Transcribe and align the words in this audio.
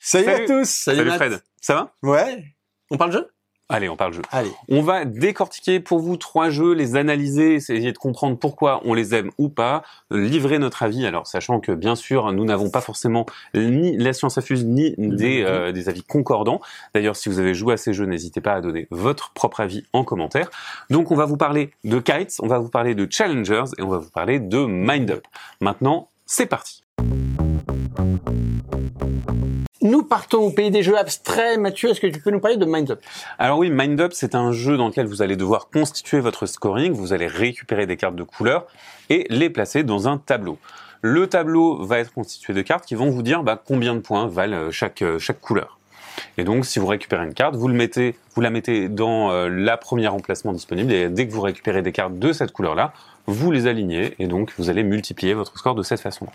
Salut, 0.00 0.28
à 0.28 0.46
tous. 0.46 0.68
Salut, 0.68 1.10
Fred. 1.12 1.40
Ça 1.62 1.74
va? 1.74 1.94
Ouais. 2.02 2.44
On 2.90 2.98
parle 2.98 3.12
jeu? 3.12 3.30
Allez, 3.70 3.88
on 3.88 3.96
parle 3.96 4.12
jeu. 4.12 4.22
Allez. 4.32 4.50
On 4.68 4.82
va 4.82 5.04
décortiquer 5.04 5.78
pour 5.78 6.00
vous 6.00 6.16
trois 6.16 6.50
jeux, 6.50 6.72
les 6.72 6.96
analyser, 6.96 7.54
essayer 7.54 7.92
de 7.92 7.98
comprendre 7.98 8.36
pourquoi 8.36 8.80
on 8.84 8.94
les 8.94 9.14
aime 9.14 9.30
ou 9.38 9.48
pas, 9.48 9.84
livrer 10.10 10.58
notre 10.58 10.82
avis. 10.82 11.06
Alors, 11.06 11.28
sachant 11.28 11.60
que 11.60 11.70
bien 11.70 11.94
sûr, 11.94 12.32
nous 12.32 12.44
n'avons 12.44 12.68
pas 12.68 12.80
forcément 12.80 13.26
ni 13.54 13.96
la 13.96 14.12
science 14.12 14.38
affuse 14.38 14.64
ni 14.64 14.94
des, 14.98 15.44
euh, 15.44 15.70
des 15.70 15.88
avis 15.88 16.02
concordants. 16.02 16.60
D'ailleurs, 16.94 17.14
si 17.14 17.28
vous 17.28 17.38
avez 17.38 17.54
joué 17.54 17.74
à 17.74 17.76
ces 17.76 17.92
jeux, 17.92 18.06
n'hésitez 18.06 18.40
pas 18.40 18.54
à 18.54 18.60
donner 18.60 18.88
votre 18.90 19.32
propre 19.34 19.60
avis 19.60 19.84
en 19.92 20.02
commentaire. 20.02 20.50
Donc, 20.90 21.12
on 21.12 21.16
va 21.16 21.24
vous 21.24 21.36
parler 21.36 21.70
de 21.84 22.00
Kites, 22.00 22.38
on 22.40 22.48
va 22.48 22.58
vous 22.58 22.70
parler 22.70 22.96
de 22.96 23.06
Challengers 23.08 23.70
et 23.78 23.82
on 23.82 23.88
va 23.88 23.98
vous 23.98 24.10
parler 24.10 24.40
de 24.40 24.66
Mind 24.66 25.12
Up. 25.12 25.24
Maintenant, 25.60 26.08
c'est 26.26 26.46
parti. 26.46 26.82
Partons 30.10 30.40
au 30.40 30.50
pays 30.50 30.70
des 30.70 30.82
jeux 30.82 30.98
abstraits. 30.98 31.58
Mathieu, 31.58 31.88
est-ce 31.88 32.00
que 32.00 32.08
tu 32.08 32.20
peux 32.20 32.30
nous 32.30 32.40
parler 32.40 32.58
de 32.58 32.66
Mind 32.66 32.90
Up? 32.90 33.00
Alors 33.38 33.58
oui, 33.58 33.70
Mind 33.70 33.98
Up, 34.00 34.12
c'est 34.12 34.34
un 34.34 34.52
jeu 34.52 34.76
dans 34.76 34.88
lequel 34.88 35.06
vous 35.06 35.22
allez 35.22 35.36
devoir 35.36 35.70
constituer 35.70 36.20
votre 36.20 36.44
scoring, 36.44 36.92
vous 36.92 37.14
allez 37.14 37.28
récupérer 37.28 37.86
des 37.86 37.96
cartes 37.96 38.16
de 38.16 38.24
couleur 38.24 38.66
et 39.08 39.26
les 39.30 39.48
placer 39.48 39.84
dans 39.84 40.08
un 40.08 40.18
tableau. 40.18 40.58
Le 41.00 41.28
tableau 41.28 41.82
va 41.82 42.00
être 42.00 42.12
constitué 42.12 42.52
de 42.52 42.60
cartes 42.60 42.84
qui 42.84 42.96
vont 42.96 43.08
vous 43.08 43.22
dire 43.22 43.42
bah, 43.42 43.62
combien 43.64 43.94
de 43.94 44.00
points 44.00 44.26
valent 44.26 44.70
chaque, 44.70 45.02
chaque 45.18 45.40
couleur. 45.40 45.79
Et 46.38 46.44
donc, 46.44 46.64
si 46.64 46.78
vous 46.78 46.86
récupérez 46.86 47.24
une 47.24 47.34
carte, 47.34 47.56
vous 47.56 47.68
la 47.68 48.50
mettez 48.50 48.88
dans 48.88 49.30
euh, 49.30 49.48
la 49.48 49.76
première 49.76 50.14
emplacement 50.14 50.52
disponible. 50.52 50.92
Et 50.92 51.08
dès 51.08 51.26
que 51.26 51.32
vous 51.32 51.40
récupérez 51.40 51.82
des 51.82 51.92
cartes 51.92 52.18
de 52.18 52.32
cette 52.32 52.52
couleur-là, 52.52 52.92
vous 53.26 53.50
les 53.50 53.66
alignez 53.66 54.14
et 54.18 54.26
donc 54.26 54.52
vous 54.58 54.70
allez 54.70 54.82
multiplier 54.82 55.34
votre 55.34 55.56
score 55.58 55.74
de 55.74 55.82
cette 55.82 56.00
façon-là. 56.00 56.32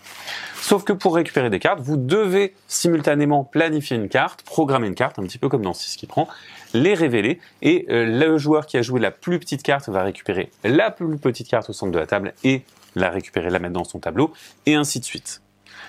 Sauf 0.54 0.84
que 0.84 0.92
pour 0.92 1.14
récupérer 1.14 1.50
des 1.50 1.58
cartes, 1.58 1.80
vous 1.80 1.96
devez 1.96 2.54
simultanément 2.68 3.44
planifier 3.44 3.96
une 3.96 4.08
carte, 4.08 4.42
programmer 4.42 4.86
une 4.86 4.94
carte, 4.94 5.18
un 5.18 5.24
petit 5.24 5.38
peu 5.38 5.48
comme 5.48 5.62
dans 5.62 5.74
6 5.74 5.96
qui 5.96 6.06
prend, 6.06 6.28
les 6.74 6.94
révéler 6.94 7.38
et 7.62 7.86
euh, 7.90 8.06
le 8.06 8.38
joueur 8.38 8.66
qui 8.66 8.76
a 8.76 8.82
joué 8.82 9.00
la 9.00 9.10
plus 9.10 9.38
petite 9.38 9.62
carte 9.62 9.88
va 9.88 10.02
récupérer 10.02 10.50
la 10.64 10.90
plus 10.90 11.18
petite 11.18 11.48
carte 11.48 11.70
au 11.70 11.72
centre 11.72 11.92
de 11.92 11.98
la 11.98 12.06
table 12.06 12.32
et 12.44 12.62
la 12.94 13.10
récupérer, 13.10 13.50
la 13.50 13.58
mettre 13.58 13.74
dans 13.74 13.84
son 13.84 13.98
tableau 13.98 14.32
et 14.64 14.74
ainsi 14.74 15.00
de 15.00 15.04
suite. 15.04 15.42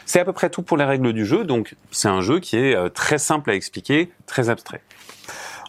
C'est 0.08 0.22
à 0.22 0.25
peu 0.25 0.31
près 0.31 0.50
tout 0.50 0.61
pour 0.61 0.77
les 0.77 0.86
règles 0.86 1.11
du 1.11 1.25
jeu, 1.25 1.44
donc 1.44 1.75
c'est 1.91 2.08
un 2.08 2.22
jeu 2.22 2.39
qui 2.39 2.55
est 2.55 2.73
euh, 2.73 2.88
très 2.88 3.17
simple 3.17 3.52
à 3.52 3.55
expliquer, 3.55 4.09
très 4.25 4.50
abstrait. 4.50 4.80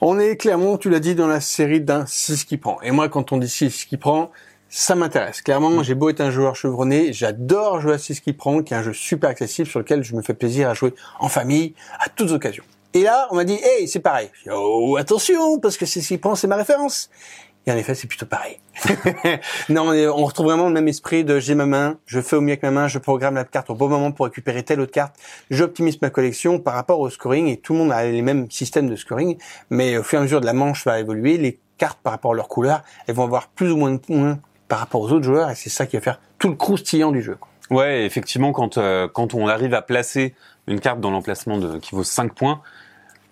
On 0.00 0.17
est 0.20 0.36
clairement, 0.36 0.78
tu 0.78 0.91
l'as 0.91 1.00
dit, 1.00 1.17
dans 1.17 1.27
la 1.27 1.41
série 1.41 1.81
d'un 1.81 2.06
6 2.06 2.44
qui 2.44 2.56
prend. 2.56 2.81
Et 2.83 2.92
moi, 2.92 3.09
quand 3.09 3.33
on 3.33 3.39
dit 3.39 3.48
6 3.48 3.86
qui 3.86 3.97
prend, 3.97 4.31
ça 4.69 4.94
m'intéresse. 4.94 5.42
Clairement, 5.42 5.70
mm. 5.70 5.84
j'ai 5.84 5.97
beau 5.97 6.09
être 6.09 6.20
un 6.20 6.31
joueur 6.31 6.55
chevronné, 6.55 7.12
j'adore 7.12 7.81
jouer 7.81 7.94
à 7.94 7.98
6 7.98 8.20
qui 8.20 8.33
prend, 8.33 8.62
qui 8.62 8.75
est 8.75 8.77
un 8.77 8.83
jeu 8.84 8.92
super 8.92 9.28
accessible 9.28 9.66
sur 9.66 9.81
lequel 9.81 10.05
je 10.05 10.14
me 10.14 10.22
fais 10.22 10.34
plaisir 10.34 10.70
à 10.70 10.75
jouer 10.75 10.94
en 11.19 11.28
famille, 11.28 11.75
à 11.98 12.09
toutes 12.09 12.31
occasions. 12.31 12.64
Et 12.94 13.03
là, 13.03 13.27
on 13.33 13.34
m'a 13.34 13.44
dit, 13.44 13.59
hey, 13.61 13.89
c'est 13.89 13.98
pareil. 13.98 14.31
Oh, 14.53 14.97
attention, 14.98 15.59
parce 15.59 15.77
que 15.77 15.84
c'est 15.84 16.00
ce 16.00 16.09
qui 16.09 16.19
prend, 16.19 16.36
c'est 16.36 16.47
ma 16.47 16.56
référence. 16.56 17.11
En 17.69 17.77
effet, 17.77 17.95
c'est 17.95 18.07
plutôt 18.07 18.27
pareil. 18.27 18.59
non, 19.69 19.91
on 19.91 20.25
retrouve 20.25 20.47
vraiment 20.47 20.69
le 20.69 20.73
même 20.73 20.89
esprit 20.89 21.25
de 21.25 21.39
j'ai 21.39 21.55
ma 21.55 21.67
main, 21.67 21.99
je 22.07 22.21
fais 22.21 22.37
au 22.37 22.41
mieux 22.41 22.53
avec 22.53 22.63
ma 22.63 22.71
main, 22.71 22.89
je 22.89 22.99
programme 22.99 23.35
la 23.35 23.45
carte 23.45 23.71
au 23.71 23.75
bon 23.75 23.89
moment 23.89 24.11
pour 24.13 24.27
récupérer 24.27 24.63
telle 24.63 24.81
autre 24.81 24.93
carte, 24.93 25.17
j'optimise 25.51 26.01
ma 26.01 26.11
collection 26.11 26.61
par 26.61 26.75
rapport 26.75 27.01
au 27.01 27.11
scoring 27.11 27.49
et 27.49 27.59
tout 27.59 27.73
le 27.75 27.81
monde 27.81 27.93
a 27.93 28.05
les 28.05 28.23
mêmes 28.23 28.51
systèmes 28.51 28.89
de 28.89 28.97
scoring, 28.97 29.37
mais 29.71 29.99
au 29.99 30.03
fur 30.03 30.19
et 30.19 30.21
à 30.21 30.23
mesure 30.23 30.41
de 30.41 30.47
la 30.47 30.53
manche 30.53 30.85
va 30.85 30.99
évoluer, 31.01 31.37
les 31.37 31.59
cartes 31.77 31.99
par 32.03 32.13
rapport 32.13 32.33
à 32.33 32.35
leur 32.35 32.49
couleur, 32.49 32.83
elles 33.07 33.15
vont 33.15 33.25
avoir 33.25 33.49
plus 33.49 33.71
ou 33.71 33.77
moins 33.77 33.93
de 33.93 33.99
points 33.99 34.39
par 34.69 34.78
rapport 34.78 35.01
aux 35.01 35.12
autres 35.12 35.25
joueurs 35.25 35.51
et 35.51 35.55
c'est 35.55 35.71
ça 35.71 35.87
qui 35.87 35.97
va 35.97 36.03
faire 36.03 36.21
tout 36.39 36.49
le 36.49 36.55
croustillant 36.55 37.12
du 37.12 37.23
jeu. 37.23 37.37
Ouais, 37.71 38.05
effectivement, 38.05 38.53
quand 38.53 38.78
euh, 38.78 39.09
quand 39.09 39.34
on 39.34 39.47
arrive 39.47 39.75
à 39.75 39.83
placer 39.83 40.34
une 40.67 40.81
carte 40.81 41.01
dans 41.01 41.11
l'emplacement 41.11 41.78
qui 41.81 41.95
vaut 41.95 42.05
5 42.05 42.34
points, 42.34 42.61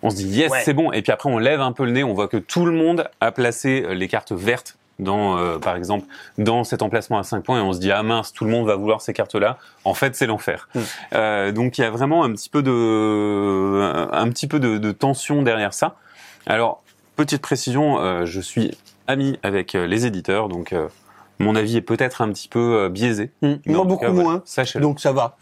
on 0.03 0.09
se 0.09 0.15
dit 0.15 0.27
yes, 0.27 0.51
c'est 0.63 0.73
bon. 0.73 0.91
Et 0.91 1.01
puis 1.01 1.11
après, 1.11 1.29
on 1.29 1.37
lève 1.37 1.61
un 1.61 1.71
peu 1.71 1.85
le 1.85 1.91
nez, 1.91 2.03
on 2.03 2.13
voit 2.13 2.27
que 2.27 2.37
tout 2.37 2.65
le 2.65 2.71
monde 2.71 3.09
a 3.19 3.31
placé 3.31 3.83
euh, 3.83 3.93
les 3.93 4.07
cartes 4.07 4.31
vertes 4.31 4.77
dans, 4.99 5.37
euh, 5.37 5.59
par 5.59 5.75
exemple, 5.75 6.05
dans 6.37 6.63
cet 6.63 6.81
emplacement 6.81 7.19
à 7.19 7.23
5 7.23 7.43
points, 7.43 7.59
et 7.59 7.61
on 7.61 7.73
se 7.73 7.79
dit 7.79 7.91
ah 7.91 8.03
mince, 8.03 8.33
tout 8.33 8.45
le 8.45 8.51
monde 8.51 8.65
va 8.65 8.75
vouloir 8.75 9.01
ces 9.01 9.13
cartes-là. 9.13 9.57
En 9.83 9.93
fait, 9.93 10.15
c'est 10.15 10.27
l'enfer. 10.27 10.69
Mm. 10.73 10.79
Euh, 11.13 11.51
donc 11.51 11.77
il 11.77 11.81
y 11.81 11.83
a 11.83 11.89
vraiment 11.89 12.23
un 12.23 12.31
petit 12.31 12.49
peu 12.49 12.63
de, 12.63 14.09
un 14.11 14.29
petit 14.29 14.47
peu 14.47 14.59
de, 14.59 14.77
de 14.77 14.91
tension 14.91 15.43
derrière 15.43 15.73
ça. 15.73 15.95
Alors 16.45 16.81
petite 17.15 17.41
précision, 17.41 17.99
euh, 17.99 18.25
je 18.25 18.41
suis 18.41 18.77
ami 19.07 19.39
avec 19.43 19.73
les 19.73 20.05
éditeurs, 20.05 20.49
donc 20.49 20.75
mon 21.39 21.55
avis 21.55 21.77
est 21.77 21.81
peut-être 21.81 22.21
un 22.21 22.29
petit 22.29 22.49
peu 22.49 22.89
biaisé. 22.89 23.31
Mm. 23.41 23.53
Moi 23.67 23.85
beaucoup 23.85 24.11
moins. 24.11 24.43
Donc 24.75 24.99
ça 24.99 25.11
va. 25.11 25.37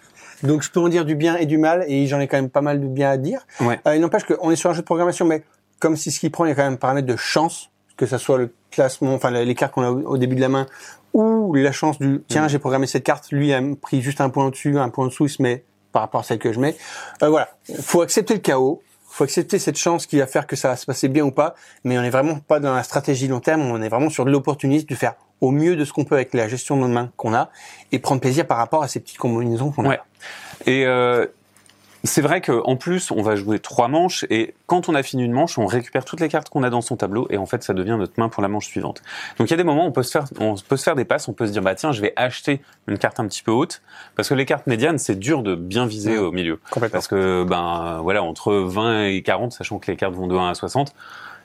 Donc 0.46 0.64
je 0.64 0.72
peux 0.72 0.80
en 0.80 0.90
dire 0.90 1.06
du 1.06 1.16
bien 1.16 1.36
et 1.38 1.46
du 1.46 1.58
mal, 1.58 1.86
et 1.88 2.08
j'en 2.08 2.20
ai 2.20 2.28
quand 2.28 2.38
même 2.38 2.50
pas 2.50 2.62
mal 2.62 2.80
de 2.80 2.88
bien 2.88 3.10
à 3.10 3.18
dire. 3.18 3.46
Ouais. 3.60 3.80
Euh, 3.88 3.96
il 3.96 4.02
n'empêche 4.02 4.24
qu'on 4.24 4.52
est 4.52 4.56
sur 4.56 4.70
un 4.70 4.74
jeu 4.74 4.82
de 4.82 4.86
programmation, 4.86 5.26
mais 5.26 5.44
comme 5.80 5.96
si 5.96 6.12
ce 6.12 6.20
qui 6.20 6.30
prend, 6.30 6.46
il 6.46 6.50
y 6.50 6.52
a 6.52 6.56
quand 6.56 6.64
même 6.64 6.74
un 6.74 6.78
paramètre 6.78 7.08
de 7.08 7.16
chance, 7.16 7.70
que 7.98 8.06
ça 8.06 8.18
soit 8.18 8.38
le 8.38 8.54
classement, 8.72 9.14
enfin 9.14 9.32
les 9.32 9.56
cartes 9.56 9.74
qu'on 9.74 9.84
a 9.84 9.90
au 9.90 10.18
début 10.18 10.36
de 10.36 10.42
la 10.42 10.50
main, 10.50 10.68
ou 11.14 11.54
la 11.56 11.72
chance 11.72 11.98
du 11.98 12.22
tiens, 12.28 12.48
j'ai 12.48 12.60
programmé 12.60 12.88
cette 12.88 13.04
carte, 13.04 13.32
lui 13.32 13.54
a 13.54 13.62
pris 13.82 14.02
juste 14.02 14.20
un 14.20 14.30
point 14.30 14.46
au-dessus, 14.46 14.78
un 14.78 14.90
point 14.90 15.06
en 15.06 15.08
dessous, 15.08 15.26
il 15.26 15.30
se 15.30 15.42
met 15.42 15.64
par 15.94 16.02
rapport 16.02 16.22
à 16.22 16.24
celle 16.24 16.40
que 16.40 16.52
je 16.52 16.60
mets. 16.60 16.76
Euh, 17.24 17.30
voilà, 17.30 17.50
faut 17.80 18.02
accepter 18.02 18.34
le 18.34 18.42
chaos, 18.42 18.82
faut 19.08 19.24
accepter 19.24 19.60
cette 19.60 19.78
chance 19.78 20.08
qui 20.08 20.18
va 20.18 20.28
faire 20.28 20.46
que 20.46 20.58
ça 20.58 20.68
va 20.68 20.76
se 20.76 20.86
passer 20.86 21.08
bien 21.08 21.24
ou 21.24 21.32
pas, 21.32 21.56
mais 21.86 21.98
on 21.98 22.02
n'est 22.02 22.10
vraiment 22.10 22.40
pas 22.40 22.60
dans 22.60 22.76
la 22.76 22.84
stratégie 22.84 23.30
long 23.30 23.40
terme, 23.40 23.62
on 23.62 23.82
est 23.82 23.88
vraiment 23.88 24.10
sur 24.10 24.26
de 24.26 24.32
l'opportunisme 24.32 24.88
de 24.88 24.96
faire 24.96 25.16
au 25.42 25.52
mieux 25.52 25.76
de 25.76 25.86
ce 25.86 25.94
qu'on 25.94 26.06
peut 26.06 26.16
avec 26.16 26.34
la 26.34 26.48
gestion 26.48 26.76
de 26.76 26.82
nos 26.82 26.88
mains 26.88 27.12
qu'on 27.18 27.34
a 27.34 27.50
et 27.92 28.00
prendre 28.00 28.22
plaisir 28.22 28.48
par 28.48 28.58
rapport 28.58 28.84
à 28.84 28.88
ces 28.88 29.00
petites 29.00 29.18
combinaisons 29.18 29.72
qu'on 29.72 29.86
ouais. 29.86 29.98
a. 29.98 30.70
Et 30.70 30.86
euh, 30.86 31.26
c'est 32.06 32.22
vrai 32.22 32.40
qu'en 32.40 32.76
plus, 32.76 33.12
on 33.12 33.22
va 33.22 33.36
jouer 33.36 33.60
trois 33.60 33.88
manches 33.88 34.26
et 34.30 34.54
quand 34.68 34.90
on 34.90 34.96
a 34.96 35.04
fini 35.04 35.24
une 35.24 35.32
manche, 35.32 35.58
on 35.58 35.66
récupère 35.66 36.06
toutes 36.06 36.20
les 36.20 36.30
cartes 36.30 36.50
qu'on 36.50 36.64
a 36.64 36.70
dans 36.70 36.82
son 36.82 36.96
tableau 36.96 37.28
et 37.30 37.38
en 37.38 37.46
fait, 37.46 37.64
ça 37.64 37.74
devient 37.74 37.96
notre 37.98 38.14
main 38.18 38.30
pour 38.30 38.42
la 38.44 38.48
manche 38.48 38.68
suivante. 38.68 39.02
Donc 39.38 39.50
il 39.50 39.52
y 39.52 39.54
a 39.54 39.58
des 39.58 39.64
moments 39.64 39.86
où 39.86 39.90
on 39.90 39.92
peut 39.92 40.04
se 40.04 40.12
faire, 40.12 40.26
on 40.40 40.56
peut 40.56 40.78
se 40.78 40.84
faire 40.84 40.96
des 40.96 41.06
passes, 41.06 41.28
on 41.28 41.34
peut 41.34 41.48
se 41.48 41.52
dire 41.52 41.62
bah 41.62 41.76
tiens, 41.76 41.92
je 41.92 42.02
vais 42.02 42.14
acheter 42.16 42.62
une 42.88 42.98
carte 42.98 43.20
un 43.20 43.28
petit 43.28 43.44
peu 43.44 43.52
haute 43.52 43.82
parce 44.16 44.30
que 44.30 44.36
les 44.36 44.46
cartes 44.46 44.68
médianes, 44.68 45.00
c'est 45.00 45.18
dur 45.18 45.42
de 45.42 45.56
bien 45.56 45.86
viser 45.88 46.18
au 46.18 46.32
milieu. 46.32 46.60
Parce 46.92 47.08
que 47.08 47.44
ben 47.44 48.00
voilà, 48.04 48.24
entre 48.24 48.54
20 48.54 49.06
et 49.06 49.22
40, 49.22 49.52
sachant 49.52 49.80
que 49.80 49.92
les 49.92 49.98
cartes 49.98 50.14
vont 50.14 50.28
de 50.28 50.36
1 50.36 50.50
à 50.50 50.54
60, 50.54 50.94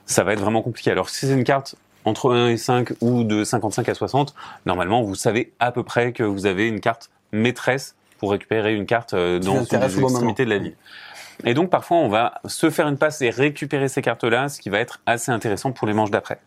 ça 0.05 0.25
va 0.25 0.33
être 0.35 0.41
vraiment 0.41 0.63
compliqué. 0.63 0.91
Alors 0.91 1.09
si 1.09 1.27
c'est 1.27 1.33
une 1.33 1.45
carte 1.45 1.77
entre 2.05 2.33
1 2.33 2.49
et 2.49 2.57
5 2.57 2.93
ou 3.01 3.25
de 3.25 3.45
55 3.45 3.89
à 3.89 3.95
60, 3.95 4.35
normalement, 4.67 5.03
vous 5.03 5.15
savez 5.15 5.53
à 5.61 5.73
peu 5.73 5.83
près 5.83 6.13
que 6.13 6.23
vous 6.23 6.47
avez 6.47 6.69
une 6.69 6.81
carte 6.81 7.11
maîtresse 7.33 7.95
pour 8.19 8.33
récupérer 8.33 8.75
une 8.75 8.87
carte 8.87 9.15
euh, 9.15 9.39
dans 9.39 9.55
les 9.55 10.01
extrémités 10.01 10.45
de 10.45 10.51
la 10.51 10.59
ligne. 10.59 10.75
Et 11.45 11.55
donc 11.55 11.71
parfois 11.71 11.97
on 11.97 12.09
va 12.09 12.35
se 12.47 12.69
faire 12.69 12.87
une 12.87 12.99
passe 12.99 13.23
et 13.23 13.31
récupérer 13.31 13.89
ces 13.89 14.03
cartes-là, 14.03 14.49
ce 14.49 14.61
qui 14.61 14.69
va 14.69 14.79
être 14.79 15.01
assez 15.07 15.33
intéressant 15.33 15.73
pour 15.73 15.87
les 15.87 15.95
manches 15.95 16.11
d'après. 16.11 16.39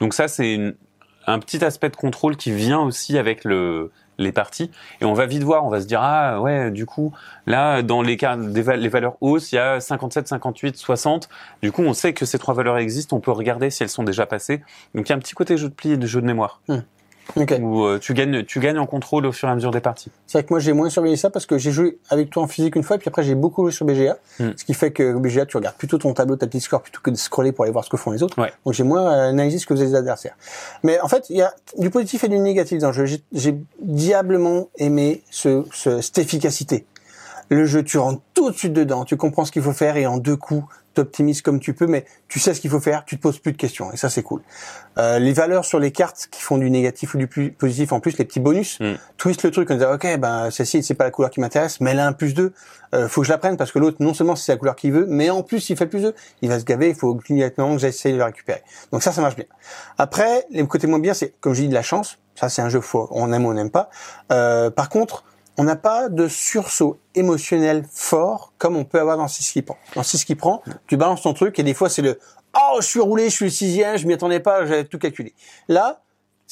Donc 0.00 0.14
ça 0.14 0.28
c'est 0.28 0.74
un 1.26 1.38
petit 1.38 1.64
aspect 1.64 1.90
de 1.90 1.96
contrôle 1.96 2.36
qui 2.36 2.52
vient 2.52 2.80
aussi 2.80 3.18
avec 3.18 3.44
le, 3.44 3.90
les 4.18 4.32
parties 4.32 4.70
et 5.00 5.04
on 5.04 5.14
va 5.14 5.26
vite 5.26 5.42
voir, 5.42 5.64
on 5.64 5.70
va 5.70 5.80
se 5.80 5.86
dire 5.86 6.00
ah 6.02 6.40
ouais 6.40 6.70
du 6.70 6.86
coup 6.86 7.12
là 7.46 7.82
dans 7.82 8.02
les 8.02 8.16
cas 8.16 8.36
les 8.36 8.88
valeurs 8.88 9.16
hausses 9.20 9.52
il 9.52 9.56
y 9.56 9.58
a 9.58 9.80
57, 9.80 10.28
58, 10.28 10.76
60. 10.76 11.28
Du 11.62 11.72
coup 11.72 11.82
on 11.82 11.94
sait 11.94 12.12
que 12.12 12.26
ces 12.26 12.38
trois 12.38 12.54
valeurs 12.54 12.78
existent, 12.78 13.16
on 13.16 13.20
peut 13.20 13.32
regarder 13.32 13.70
si 13.70 13.82
elles 13.82 13.88
sont 13.88 14.04
déjà 14.04 14.26
passées. 14.26 14.62
Donc 14.94 15.08
il 15.08 15.10
y 15.10 15.12
a 15.12 15.16
un 15.16 15.20
petit 15.20 15.34
côté 15.34 15.56
jeu 15.56 15.68
de 15.68 15.74
pli 15.74 15.92
et 15.92 15.96
de 15.96 16.06
jeu 16.06 16.20
de 16.20 16.26
mémoire. 16.26 16.60
Hmm. 16.68 16.80
Okay. 17.36 17.58
Où 17.60 17.84
euh, 17.84 17.98
tu 17.98 18.14
gagnes, 18.14 18.44
tu 18.44 18.60
gagnes 18.60 18.78
en 18.78 18.86
contrôle 18.86 19.26
au 19.26 19.32
fur 19.32 19.48
et 19.48 19.52
à 19.52 19.54
mesure 19.54 19.70
des 19.70 19.80
parties. 19.80 20.10
C'est 20.26 20.38
vrai 20.38 20.44
que 20.44 20.52
moi 20.52 20.60
j'ai 20.60 20.72
moins 20.72 20.90
surveillé 20.90 21.16
ça 21.16 21.30
parce 21.30 21.46
que 21.46 21.58
j'ai 21.58 21.72
joué 21.72 21.98
avec 22.10 22.30
toi 22.30 22.42
en 22.42 22.46
physique 22.46 22.76
une 22.76 22.82
fois 22.82 22.96
et 22.96 22.98
puis 22.98 23.08
après 23.08 23.22
j'ai 23.22 23.34
beaucoup 23.34 23.62
joué 23.62 23.72
sur 23.72 23.86
BGA, 23.86 24.18
hmm. 24.38 24.50
ce 24.56 24.64
qui 24.64 24.74
fait 24.74 24.92
que 24.92 25.14
BGA 25.14 25.46
tu 25.46 25.56
regardes 25.56 25.76
plutôt 25.76 25.98
ton 25.98 26.12
tableau, 26.12 26.36
ta 26.36 26.46
petite 26.46 26.62
score 26.62 26.82
plutôt 26.82 27.00
que 27.02 27.10
de 27.10 27.16
scroller 27.16 27.52
pour 27.52 27.64
aller 27.64 27.72
voir 27.72 27.84
ce 27.84 27.90
que 27.90 27.96
font 27.96 28.10
les 28.10 28.22
autres. 28.22 28.40
Ouais. 28.40 28.52
Donc 28.64 28.74
j'ai 28.74 28.84
moins 28.84 29.06
euh, 29.06 29.30
analysé 29.30 29.58
ce 29.58 29.66
que 29.66 29.74
faisaient 29.74 29.86
les 29.86 29.94
adversaires. 29.94 30.36
Mais 30.82 31.00
en 31.00 31.08
fait 31.08 31.30
il 31.30 31.36
y 31.36 31.42
a 31.42 31.54
du 31.78 31.90
positif 31.90 32.24
et 32.24 32.28
du 32.28 32.38
négatif 32.38 32.78
dans 32.78 32.88
le 32.88 33.06
jeu. 33.06 33.18
J'ai 33.32 33.56
diablement 33.80 34.68
aimé 34.76 35.22
ce, 35.30 35.64
ce, 35.72 36.00
cette 36.00 36.18
efficacité. 36.18 36.86
Le 37.50 37.66
jeu, 37.66 37.82
tu 37.82 37.98
rentres 37.98 38.22
tout 38.32 38.50
de 38.50 38.56
suite 38.56 38.72
dedans, 38.72 39.04
tu 39.04 39.16
comprends 39.16 39.44
ce 39.44 39.52
qu'il 39.52 39.62
faut 39.62 39.72
faire 39.72 39.96
et 39.96 40.06
en 40.06 40.16
deux 40.16 40.36
coups, 40.36 40.64
t'optimises 40.94 41.42
comme 41.42 41.60
tu 41.60 41.74
peux, 41.74 41.86
mais 41.86 42.04
tu 42.28 42.40
sais 42.40 42.54
ce 42.54 42.60
qu'il 42.60 42.70
faut 42.70 42.80
faire, 42.80 43.04
tu 43.04 43.16
te 43.16 43.22
poses 43.22 43.38
plus 43.38 43.52
de 43.52 43.56
questions, 43.56 43.92
et 43.92 43.96
ça 43.96 44.08
c'est 44.08 44.22
cool. 44.22 44.40
Euh, 44.98 45.18
les 45.18 45.32
valeurs 45.32 45.64
sur 45.64 45.78
les 45.78 45.90
cartes 45.90 46.28
qui 46.30 46.42
font 46.42 46.58
du 46.58 46.70
négatif 46.70 47.14
ou 47.14 47.18
du 47.18 47.26
plus 47.26 47.50
positif, 47.50 47.92
en 47.92 48.00
plus 48.00 48.16
les 48.18 48.24
petits 48.24 48.40
bonus, 48.40 48.78
mm. 48.80 48.94
twist 49.16 49.42
le 49.42 49.50
truc, 49.50 49.70
on 49.70 49.76
dit 49.76 49.84
ok, 49.84 50.18
ben 50.18 50.50
celle-ci 50.50 50.82
c'est 50.82 50.94
pas 50.94 51.04
la 51.04 51.10
couleur 51.10 51.30
qui 51.30 51.40
m'intéresse, 51.40 51.80
mais 51.80 51.90
elle 51.90 52.00
a 52.00 52.06
un 52.06 52.12
plus 52.12 52.34
2, 52.34 52.52
euh, 52.94 53.08
faut 53.08 53.22
que 53.22 53.26
je 53.26 53.32
la 53.32 53.38
prenne 53.38 53.56
parce 53.56 53.72
que 53.72 53.78
l'autre 53.78 53.96
non 54.00 54.14
seulement 54.14 54.36
c'est 54.36 54.52
la 54.52 54.56
couleur 54.56 54.76
qu'il 54.76 54.92
veut, 54.92 55.06
mais 55.08 55.30
en 55.30 55.42
plus 55.42 55.68
il 55.70 55.76
fait 55.76 55.86
plus 55.86 56.02
2, 56.02 56.14
il 56.42 56.48
va 56.48 56.58
se 56.58 56.64
gaver, 56.64 56.88
il 56.88 56.94
faut 56.94 57.18
immédiatement 57.28 57.74
que 57.74 57.80
j'essaye 57.80 58.12
de 58.12 58.18
le 58.18 58.24
récupérer. 58.24 58.62
Donc 58.92 59.02
ça, 59.02 59.12
ça 59.12 59.20
marche 59.20 59.36
bien. 59.36 59.46
Après, 59.98 60.44
les 60.50 60.66
côtés 60.66 60.86
moins 60.86 60.98
bien, 60.98 61.14
c'est 61.14 61.34
comme 61.40 61.54
je 61.54 61.62
dis 61.62 61.68
de 61.68 61.74
la 61.74 61.82
chance, 61.82 62.18
ça 62.34 62.48
c'est 62.48 62.62
un 62.62 62.68
jeu 62.68 62.80
faux, 62.80 63.08
on 63.10 63.32
aime 63.32 63.44
ou 63.46 63.50
on 63.50 63.54
n'aime 63.54 63.70
pas. 63.70 63.90
Euh, 64.32 64.70
par 64.70 64.88
contre, 64.88 65.24
on 65.56 65.64
n'a 65.64 65.76
pas 65.76 66.08
de 66.08 66.28
sursaut 66.28 66.98
émotionnel 67.14 67.84
fort 67.90 68.52
comme 68.58 68.76
on 68.76 68.84
peut 68.84 69.00
avoir 69.00 69.16
dans 69.16 69.28
6 69.28 69.52
qui 69.52 69.62
prend. 69.62 69.78
Dans 69.94 70.02
6 70.02 70.24
qui 70.24 70.34
prend, 70.34 70.62
tu 70.86 70.96
balances 70.96 71.22
ton 71.22 71.34
truc 71.34 71.58
et 71.58 71.62
des 71.62 71.74
fois 71.74 71.88
c'est 71.88 72.02
le 72.02 72.18
oh, 72.54 72.78
je 72.80 72.86
suis 72.86 73.00
roulé, 73.00 73.24
je 73.24 73.34
suis 73.34 73.44
le 73.46 73.50
sixième, 73.50 73.96
je 73.96 74.06
m'y 74.06 74.14
attendais 74.14 74.40
pas, 74.40 74.66
j'avais 74.66 74.84
tout 74.84 74.98
calculé. 74.98 75.34
Là, 75.68 76.02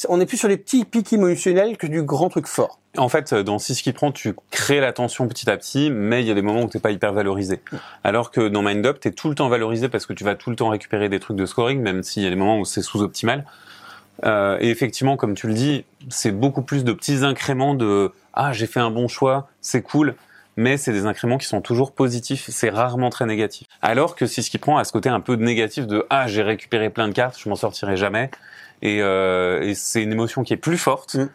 on 0.08 0.20
est 0.20 0.26
plus 0.26 0.36
sur 0.36 0.48
les 0.48 0.56
petits 0.56 0.84
pics 0.84 1.12
émotionnels 1.12 1.76
que 1.76 1.86
du 1.86 2.02
grand 2.02 2.28
truc 2.28 2.46
fort. 2.46 2.78
En 2.96 3.08
fait, 3.08 3.34
dans 3.34 3.58
6 3.58 3.82
qui 3.82 3.92
prend, 3.92 4.12
tu 4.12 4.34
crées 4.50 4.80
la 4.80 4.92
tension 4.92 5.26
petit 5.28 5.48
à 5.48 5.56
petit, 5.56 5.90
mais 5.90 6.22
il 6.22 6.28
y 6.28 6.30
a 6.30 6.34
des 6.34 6.42
moments 6.42 6.62
où 6.62 6.68
t'es 6.68 6.78
pas 6.78 6.90
hyper 6.90 7.12
valorisé. 7.12 7.60
Alors 8.04 8.30
que 8.30 8.48
dans 8.48 8.62
Mind 8.62 8.84
Up, 8.84 9.00
t'es 9.00 9.12
tout 9.12 9.28
le 9.28 9.34
temps 9.34 9.48
valorisé 9.48 9.88
parce 9.88 10.06
que 10.06 10.12
tu 10.12 10.24
vas 10.24 10.34
tout 10.34 10.50
le 10.50 10.56
temps 10.56 10.68
récupérer 10.68 11.08
des 11.08 11.20
trucs 11.20 11.36
de 11.36 11.46
scoring, 11.46 11.80
même 11.80 12.02
s'il 12.02 12.22
y 12.22 12.26
a 12.26 12.30
des 12.30 12.36
moments 12.36 12.58
où 12.58 12.64
c'est 12.64 12.82
sous-optimal. 12.82 13.46
Euh, 14.24 14.58
et 14.60 14.70
effectivement, 14.70 15.16
comme 15.16 15.34
tu 15.34 15.48
le 15.48 15.54
dis, 15.54 15.84
c'est 16.08 16.32
beaucoup 16.32 16.62
plus 16.62 16.84
de 16.84 16.92
petits 16.92 17.24
incréments 17.24 17.74
de 17.74 18.12
ah 18.34 18.52
j'ai 18.52 18.66
fait 18.66 18.80
un 18.80 18.90
bon 18.90 19.08
choix, 19.08 19.48
c'est 19.60 19.82
cool, 19.82 20.14
mais 20.56 20.76
c'est 20.76 20.92
des 20.92 21.06
incréments 21.06 21.38
qui 21.38 21.46
sont 21.46 21.60
toujours 21.60 21.92
positifs, 21.92 22.48
c'est 22.50 22.70
rarement 22.70 23.10
très 23.10 23.26
négatif. 23.26 23.66
Alors 23.80 24.14
que 24.14 24.26
si 24.26 24.42
ce 24.42 24.50
qui 24.50 24.58
prend 24.58 24.78
à 24.78 24.84
ce 24.84 24.92
côté 24.92 25.08
un 25.08 25.20
peu 25.20 25.36
de 25.36 25.42
négatif 25.42 25.86
de 25.86 26.06
ah 26.10 26.26
j'ai 26.28 26.42
récupéré 26.42 26.90
plein 26.90 27.08
de 27.08 27.14
cartes, 27.14 27.38
je 27.38 27.48
m'en 27.48 27.56
sortirai 27.56 27.96
jamais, 27.96 28.30
et, 28.80 29.00
euh, 29.00 29.62
et 29.62 29.74
c'est 29.74 30.02
une 30.02 30.12
émotion 30.12 30.42
qui 30.42 30.52
est 30.52 30.58
plus 30.58 30.78
forte. 30.78 31.14
Mm. 31.16 31.28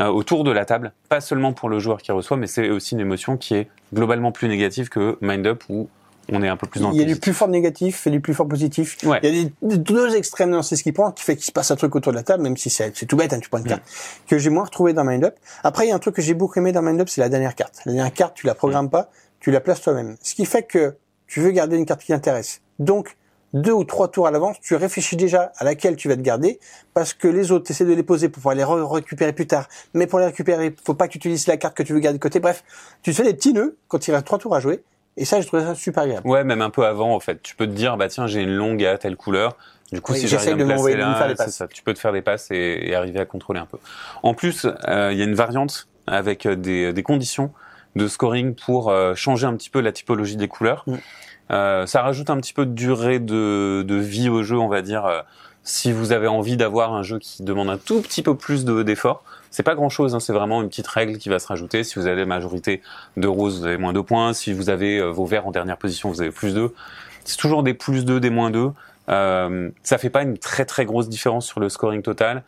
euh, 0.00 0.08
autour 0.08 0.42
de 0.44 0.50
la 0.50 0.64
table, 0.64 0.92
pas 1.08 1.20
seulement 1.20 1.52
pour 1.52 1.68
le 1.68 1.78
joueur 1.78 2.02
qui 2.02 2.10
reçoit, 2.10 2.36
mais 2.36 2.48
c'est 2.48 2.68
aussi 2.70 2.94
une 2.94 3.00
émotion 3.00 3.36
qui 3.36 3.54
est 3.54 3.68
globalement 3.92 4.32
plus 4.32 4.48
négative 4.48 4.88
que 4.88 5.16
Mind 5.20 5.46
Up 5.46 5.62
où 5.68 5.88
on 6.32 6.42
est 6.42 6.48
un 6.48 6.56
peu 6.56 6.66
plus 6.66 6.80
dans 6.80 6.90
le 6.90 6.94
Il 6.94 7.00
y 7.00 7.02
a 7.02 7.06
du 7.06 7.16
plus 7.18 7.32
fort 7.34 7.48
négatif 7.48 8.06
et 8.06 8.10
du 8.10 8.20
plus 8.20 8.34
fort 8.34 8.48
positif. 8.48 8.96
Ouais. 9.04 9.20
Il 9.22 9.34
y 9.34 9.40
a 9.40 9.44
des, 9.44 9.52
des 9.62 9.78
deux 9.78 10.14
extrêmes 10.16 10.50
dans 10.50 10.62
ce 10.62 10.74
qui 10.74 10.92
prend 10.92 11.12
qui 11.12 11.22
fait 11.24 11.36
qu'il 11.36 11.44
se 11.44 11.52
passe 11.52 11.70
un 11.70 11.76
truc 11.76 11.94
autour 11.96 12.12
de 12.12 12.16
la 12.16 12.22
table, 12.22 12.42
même 12.42 12.56
si 12.56 12.70
c'est 12.70 12.96
c'est 12.96 13.06
tout 13.06 13.16
bête, 13.16 13.32
hein, 13.32 13.40
tu 13.40 13.48
prends 13.48 13.58
une 13.58 13.64
carte, 13.66 13.82
que 14.26 14.38
j'ai 14.38 14.50
moins 14.50 14.64
retrouvé 14.64 14.92
dans 14.92 15.04
Mind 15.04 15.24
Up. 15.24 15.36
Après, 15.62 15.86
il 15.86 15.90
y 15.90 15.92
a 15.92 15.94
un 15.94 15.98
truc 15.98 16.14
que 16.16 16.22
j'ai 16.22 16.34
beaucoup 16.34 16.58
aimé 16.58 16.72
dans 16.72 16.82
Mind 16.82 17.00
Up, 17.00 17.08
c'est 17.08 17.20
la 17.20 17.28
dernière 17.28 17.54
carte. 17.54 17.80
La 17.84 17.92
dernière 17.92 18.12
carte, 18.12 18.34
tu 18.34 18.46
la 18.46 18.54
programmes 18.54 18.90
pas, 18.90 19.10
tu 19.40 19.50
la 19.50 19.60
places 19.60 19.82
toi-même. 19.82 20.16
Ce 20.22 20.34
qui 20.34 20.46
fait 20.46 20.62
que 20.62 20.96
tu 21.26 21.40
veux 21.40 21.50
garder 21.50 21.76
une 21.76 21.86
carte 21.86 22.00
qui 22.02 22.08
t'intéresse. 22.08 22.60
Donc, 22.78 23.16
deux 23.52 23.72
ou 23.72 23.84
trois 23.84 24.08
tours 24.08 24.26
à 24.26 24.32
l'avance, 24.32 24.56
tu 24.60 24.74
réfléchis 24.74 25.14
déjà 25.14 25.52
à 25.56 25.64
laquelle 25.64 25.94
tu 25.94 26.08
vas 26.08 26.16
te 26.16 26.20
garder, 26.22 26.58
parce 26.92 27.14
que 27.14 27.28
les 27.28 27.52
autres, 27.52 27.66
tu 27.66 27.72
essaies 27.72 27.84
de 27.84 27.92
les 27.92 28.02
poser 28.02 28.28
pour 28.28 28.40
pouvoir 28.40 28.56
les 28.56 28.64
re- 28.64 28.82
récupérer 28.92 29.32
plus 29.32 29.46
tard. 29.46 29.68
Mais 29.94 30.08
pour 30.08 30.18
les 30.18 30.24
récupérer, 30.26 30.74
faut 30.84 30.94
pas 30.94 31.06
que 31.06 31.12
tu 31.12 31.18
utilises 31.18 31.46
la 31.46 31.56
carte 31.56 31.76
que 31.76 31.84
tu 31.84 31.92
veux 31.92 32.00
garder 32.00 32.18
de 32.18 32.22
côté. 32.22 32.40
Bref, 32.40 32.64
tu 33.02 33.12
te 33.12 33.16
fais 33.16 33.22
des 33.22 33.34
petits 33.34 33.52
nœuds 33.52 33.76
quand 33.86 34.08
il 34.08 34.12
reste 34.12 34.24
trois 34.24 34.38
tours 34.38 34.56
à 34.56 34.60
jouer. 34.60 34.82
Et 35.16 35.24
ça, 35.24 35.40
je 35.40 35.46
trouve 35.46 35.60
ça 35.60 35.74
super 35.74 36.02
agréable. 36.02 36.26
Ouais, 36.26 36.44
même 36.44 36.62
un 36.62 36.70
peu 36.70 36.84
avant, 36.86 37.14
en 37.14 37.20
fait. 37.20 37.42
Tu 37.42 37.54
peux 37.54 37.66
te 37.66 37.72
dire, 37.72 37.96
bah 37.96 38.08
tiens, 38.08 38.26
j'ai 38.26 38.42
une 38.42 38.54
longue 38.54 38.84
à 38.84 38.98
telle 38.98 39.16
couleur. 39.16 39.56
Du 39.92 40.00
coup, 40.00 40.12
Oui, 40.12 40.18
si 40.18 40.34
à 40.34 40.38
de 40.38 40.54
me 40.54 40.64
placer 40.66 40.96
là, 40.96 41.34
c'est 41.36 41.50
ça. 41.50 41.68
Tu 41.68 41.82
peux 41.82 41.94
te 41.94 41.98
faire 41.98 42.12
des 42.12 42.22
passes 42.22 42.50
et, 42.50 42.88
et 42.88 42.94
arriver 42.94 43.20
à 43.20 43.24
contrôler 43.26 43.60
un 43.60 43.66
peu. 43.66 43.78
En 44.22 44.34
plus, 44.34 44.66
euh, 44.88 45.12
il 45.12 45.18
y 45.18 45.22
a 45.22 45.24
une 45.24 45.34
variante 45.34 45.88
avec 46.06 46.46
euh, 46.46 46.56
des, 46.56 46.92
des 46.92 47.02
conditions 47.02 47.52
de 47.94 48.08
scoring 48.08 48.54
pour 48.54 48.90
euh, 48.90 49.14
changer 49.14 49.46
un 49.46 49.54
petit 49.54 49.70
peu 49.70 49.80
la 49.80 49.92
typologie 49.92 50.36
des 50.36 50.48
couleurs. 50.48 50.82
Mm. 50.86 50.94
Euh, 51.52 51.86
ça 51.86 52.02
rajoute 52.02 52.30
un 52.30 52.38
petit 52.38 52.54
peu 52.54 52.66
de 52.66 52.72
durée 52.72 53.20
de, 53.20 53.84
de 53.86 53.94
vie 53.94 54.28
au 54.28 54.42
jeu, 54.42 54.58
on 54.58 54.68
va 54.68 54.82
dire. 54.82 55.24
Si 55.64 55.92
vous 55.92 56.12
avez 56.12 56.28
envie 56.28 56.56
d'avoir 56.56 56.92
un 56.92 57.02
jeu 57.02 57.18
qui 57.18 57.42
demande 57.42 57.70
un 57.70 57.78
tout 57.78 58.00
petit 58.02 58.22
peu 58.22 58.36
plus 58.36 58.64
de- 58.64 58.82
d'efforts, 58.82 59.24
c'est 59.50 59.62
pas 59.62 59.74
grand 59.74 59.88
chose, 59.88 60.16
c'est 60.18 60.32
vraiment 60.32 60.62
une 60.62 60.68
petite 60.68 60.86
règle 60.86 61.16
qui 61.16 61.28
va 61.28 61.38
se 61.38 61.46
rajouter. 61.46 61.84
Si 61.84 61.98
vous 61.98 62.06
avez 62.06 62.20
la 62.20 62.26
majorité 62.26 62.82
de 63.16 63.26
roses, 63.28 63.60
vous 63.60 63.66
avez 63.66 63.78
moins 63.78 63.92
2 63.92 64.02
points. 64.02 64.32
Si 64.32 64.52
vous 64.52 64.68
avez 64.68 64.98
euh, 64.98 65.10
vos 65.10 65.24
verts 65.26 65.46
en 65.46 65.52
dernière 65.52 65.76
position, 65.76 66.10
vous 66.10 66.20
avez 66.20 66.32
plus 66.32 66.54
2. 66.54 66.74
C'est 67.24 67.38
toujours 67.38 67.62
des 67.62 67.72
plus 67.72 68.04
2, 68.04 68.20
des 68.20 68.30
moins 68.30 68.50
2. 68.50 68.70
Euh, 69.08 69.70
ça 69.82 69.98
fait 69.98 70.10
pas 70.10 70.22
une 70.22 70.38
très 70.38 70.64
très 70.64 70.84
grosse 70.84 71.08
différence 71.08 71.46
sur 71.46 71.60
le 71.60 71.68
scoring 71.68 72.02
total, 72.02 72.42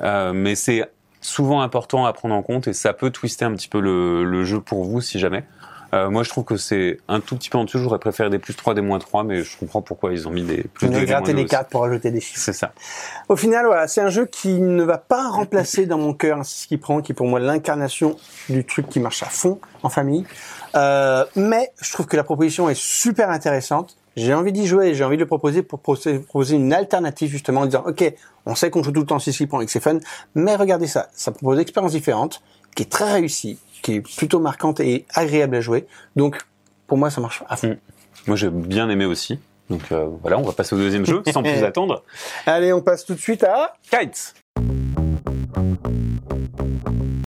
euh, 0.00 0.32
mais 0.32 0.54
c'est 0.54 0.84
souvent 1.20 1.60
important 1.62 2.06
à 2.06 2.12
prendre 2.12 2.34
en 2.34 2.42
compte 2.42 2.66
et 2.66 2.72
ça 2.72 2.92
peut 2.92 3.10
twister 3.10 3.44
un 3.44 3.52
petit 3.52 3.68
peu 3.68 3.80
le 3.80 4.44
jeu 4.44 4.60
pour 4.60 4.84
vous 4.84 5.00
si 5.00 5.18
jamais. 5.18 5.44
Euh, 5.94 6.08
moi, 6.08 6.22
je 6.22 6.30
trouve 6.30 6.44
que 6.44 6.56
c'est 6.56 6.98
un 7.08 7.20
tout 7.20 7.36
petit 7.36 7.50
peu 7.50 7.58
en 7.58 7.64
dessous. 7.64 7.78
J'aurais 7.78 7.98
préféré 7.98 8.30
des 8.30 8.38
plus 8.38 8.54
3, 8.54 8.74
des 8.74 8.80
moins 8.80 8.98
3, 8.98 9.24
mais 9.24 9.42
je 9.42 9.56
comprends 9.58 9.82
pourquoi 9.82 10.12
ils 10.12 10.26
ont 10.26 10.30
mis 10.30 10.42
des 10.42 10.64
plus 10.74 10.86
On 10.86 10.90
2 10.90 10.96
a 10.96 10.98
et 10.98 11.00
des 11.00 11.06
moins 11.06 11.20
gratté 11.20 11.32
2 11.32 11.36
les 11.36 11.42
aussi. 11.44 11.50
cartes 11.50 11.70
pour 11.70 11.84
ajouter 11.84 12.10
des 12.10 12.20
chiffres. 12.20 12.40
C'est 12.40 12.54
ça. 12.54 12.72
Au 13.28 13.36
final, 13.36 13.66
voilà, 13.66 13.88
c'est 13.88 14.00
un 14.00 14.08
jeu 14.08 14.26
qui 14.26 14.60
ne 14.60 14.82
va 14.82 14.98
pas 14.98 15.28
remplacer 15.28 15.84
dans 15.86 15.98
mon 15.98 16.14
cœur 16.14 16.44
ce 16.46 16.66
qui 16.66 16.78
prend, 16.78 17.02
qui 17.02 17.12
est 17.12 17.14
pour 17.14 17.26
moi 17.26 17.40
l'incarnation 17.40 18.16
du 18.48 18.64
truc 18.64 18.88
qui 18.88 19.00
marche 19.00 19.22
à 19.22 19.26
fond 19.26 19.58
en 19.82 19.90
famille. 19.90 20.24
Euh, 20.74 21.24
mais 21.36 21.72
je 21.80 21.92
trouve 21.92 22.06
que 22.06 22.16
la 22.16 22.24
proposition 22.24 22.70
est 22.70 22.80
super 22.80 23.28
intéressante. 23.30 23.96
J'ai 24.16 24.34
envie 24.34 24.52
d'y 24.52 24.66
jouer 24.66 24.88
et 24.88 24.94
j'ai 24.94 25.04
envie 25.04 25.16
de 25.16 25.22
le 25.22 25.26
proposer 25.26 25.62
pour 25.62 25.80
proposer 25.80 26.54
une 26.56 26.72
alternative 26.72 27.30
justement 27.30 27.62
en 27.62 27.66
disant, 27.66 27.84
ok, 27.86 28.12
on 28.44 28.54
sait 28.54 28.70
qu'on 28.70 28.82
joue 28.82 28.92
tout 28.92 29.00
le 29.00 29.06
temps 29.06 29.18
ce 29.18 29.30
qui 29.30 29.46
prend 29.46 29.60
et 29.60 29.66
que 29.66 29.72
c'est 29.72 29.80
fun, 29.80 29.98
mais 30.34 30.54
regardez 30.56 30.86
ça, 30.86 31.08
ça 31.14 31.30
propose 31.32 31.56
une 31.56 31.62
expérience 31.62 31.92
différente, 31.92 32.42
qui 32.74 32.82
est 32.82 32.90
très 32.90 33.12
réussie, 33.12 33.58
qui 33.82 33.94
est 33.94 34.00
plutôt 34.00 34.40
marquante 34.40 34.80
et 34.80 35.04
agréable 35.14 35.56
à 35.56 35.60
jouer. 35.60 35.86
Donc, 36.16 36.38
pour 36.86 36.98
moi, 36.98 37.10
ça 37.10 37.20
marche 37.20 37.42
à 37.48 37.56
fond. 37.56 37.76
Moi, 38.26 38.36
j'ai 38.36 38.50
bien 38.50 38.88
aimé 38.88 39.04
aussi. 39.04 39.38
Donc 39.70 39.90
euh, 39.90 40.06
voilà, 40.20 40.38
on 40.38 40.42
va 40.42 40.52
passer 40.52 40.74
au 40.74 40.78
deuxième 40.78 41.06
jeu 41.06 41.22
sans 41.32 41.42
plus 41.42 41.50
attendre. 41.64 42.04
Allez, 42.46 42.72
on 42.72 42.82
passe 42.82 43.04
tout 43.06 43.14
de 43.14 43.20
suite 43.20 43.42
à... 43.42 43.74
Kites. 43.90 44.34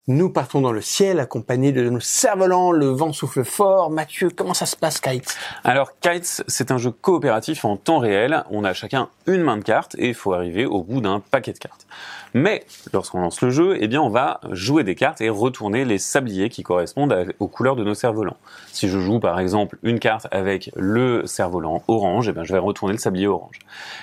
Nous 0.08 0.32
partons 0.32 0.62
dans 0.62 0.72
le 0.72 0.82
ciel 0.82 1.20
accompagnés 1.20 1.72
de 1.72 1.88
nos 1.88 2.00
cerfs-volants, 2.00 2.72
le 2.72 2.88
vent 2.88 3.14
souffle 3.14 3.44
fort. 3.44 3.92
Mathieu, 3.92 4.30
comment 4.36 4.56
ça 4.56 4.66
se 4.66 4.76
passe, 4.76 5.00
Kite 5.00 5.38
Alors 5.64 5.92
Kites, 6.00 6.44
c'est 6.48 6.72
un 6.72 6.80
jeu 6.80 6.90
coopératif 6.90 7.66
en 7.66 7.78
temps 7.78 8.00
réel. 8.00 8.44
On 8.50 8.64
a 8.64 8.74
chacun 8.74 9.10
une 9.28 9.44
main 9.44 9.58
de 9.58 9.64
cartes 9.64 9.94
et 10.00 10.08
il 10.08 10.16
faut 10.16 10.34
arriver 10.34 10.66
au 10.66 10.82
bout 10.82 11.02
d'un 11.02 11.20
paquet 11.20 11.54
de 11.54 11.60
cartes. 11.60 11.86
Mais 12.34 12.66
lorsqu'on 12.94 13.20
lance 13.20 13.42
le 13.42 13.52
jeu, 13.52 13.78
eh 13.80 13.88
bien 13.88 14.02
on 14.02 14.10
va 14.10 14.40
jouer 14.52 14.84
des 14.84 14.96
cartes 14.96 15.22
et 15.22 15.30
retourner 15.30 15.86
les 15.86 16.00
sabliers 16.00 16.50
qui 16.50 16.64
correspondent 16.64 17.36
aux 17.40 17.48
couleurs 17.48 17.76
de 17.76 17.84
nos 17.84 17.94
cerfs-volants. 17.94 18.38
Si 18.72 18.90
je 18.90 18.98
joue 18.98 19.20
par 19.20 19.40
exemple 19.40 19.78
une 19.84 20.00
carte 20.00 20.28
avec 20.32 20.72
le 20.76 21.28
cerf-volant 21.28 21.84
orange, 21.88 22.28
eh 22.30 22.32
bien 22.32 22.44
je 22.44 22.54
vais 22.54 22.60
retourner 22.60 22.94
le 22.94 23.00
sablier 23.00 23.28
orange. 23.28 23.60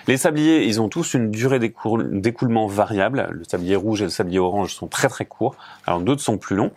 Les 0.06 0.18
sabliers, 0.18 0.64
ils 0.66 0.80
ont 0.80 0.88
tous 0.88 1.14
une 1.14 1.30
durée 1.30 1.58
d'écoul- 1.58 2.20
d'écoulement 2.20 2.66
variable. 2.66 3.28
Le 3.32 3.42
sablier 3.44 3.74
rouge 3.74 4.02
et 4.02 4.04
le 4.04 4.10
sablier 4.10 4.38
orange 4.38 4.74
sont 4.74 4.86
très 4.88 5.08
très 5.08 5.24
courts, 5.24 5.56
alors 5.88 6.00
d'autres 6.00 6.20
sont 6.20 6.36
plus 6.36 6.54
longs. 6.54 6.70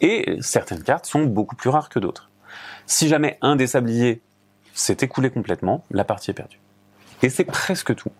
Et 0.00 0.38
certaines 0.40 0.82
cartes 0.82 1.06
sont 1.06 1.22
beaucoup 1.22 1.54
plus 1.54 1.70
rares 1.70 1.88
que 1.88 2.00
d'autres. 2.00 2.30
Si 2.86 3.06
jamais 3.06 3.38
un 3.40 3.54
des 3.54 3.68
sabliers 3.68 4.20
s'est 4.74 4.96
écoulé 5.02 5.30
complètement, 5.30 5.84
la 5.92 6.02
partie 6.02 6.32
est 6.32 6.34
perdue. 6.34 6.58
Et 7.22 7.28
c'est 7.28 7.44
presque 7.44 7.94
tout. 7.94 8.10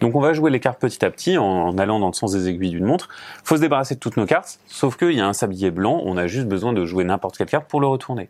Donc 0.00 0.14
on 0.14 0.20
va 0.20 0.32
jouer 0.34 0.52
les 0.52 0.60
cartes 0.60 0.78
petit 0.80 1.04
à 1.04 1.10
petit 1.10 1.36
en, 1.36 1.76
allant 1.78 1.98
dans 1.98 2.06
le 2.06 2.12
sens 2.12 2.32
des 2.32 2.48
aiguilles 2.48 2.70
d'une 2.70 2.84
montre. 2.84 3.08
Faut 3.42 3.56
se 3.56 3.60
débarrasser 3.60 3.96
de 3.96 4.00
toutes 4.00 4.16
nos 4.16 4.24
cartes, 4.24 4.60
sauf 4.68 4.96
qu'il 4.96 5.12
y 5.14 5.20
a 5.20 5.26
un 5.26 5.32
sablier 5.32 5.72
blanc, 5.72 6.00
on 6.04 6.16
a 6.16 6.28
juste 6.28 6.46
besoin 6.46 6.72
de 6.72 6.84
jouer 6.84 7.02
n'importe 7.02 7.36
quelle 7.36 7.48
carte 7.48 7.66
pour 7.66 7.80
le 7.80 7.88
retourner. 7.88 8.28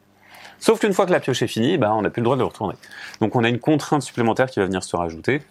Sauf 0.61 0.81
qu'une 0.81 0.95
fois 0.95 1.05
que 1.05 1.13
la 1.13 1.21
pioche 1.21 1.43
est 1.43 1.49
finie, 1.49 1.77
bah, 1.77 1.93
on 1.95 2.01
n'a 2.01 2.09
plus 2.09 2.21
le 2.21 2.25
droit 2.25 2.37
de 2.37 2.41
le 2.41 2.47
retourner. 2.47 2.75
Donc 3.21 3.37
on 3.37 3.45
a 3.45 3.49
une 3.51 3.61
contrainte 3.61 4.01
supplémentaire 4.01 4.51
qui 4.51 4.59
va 4.59 4.65
venir 4.65 4.83
se 4.83 4.97
rajouter, 4.97 5.43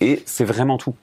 et 0.00 0.22
c'est 0.24 0.46
vraiment 0.46 0.78
tout. 0.78 0.96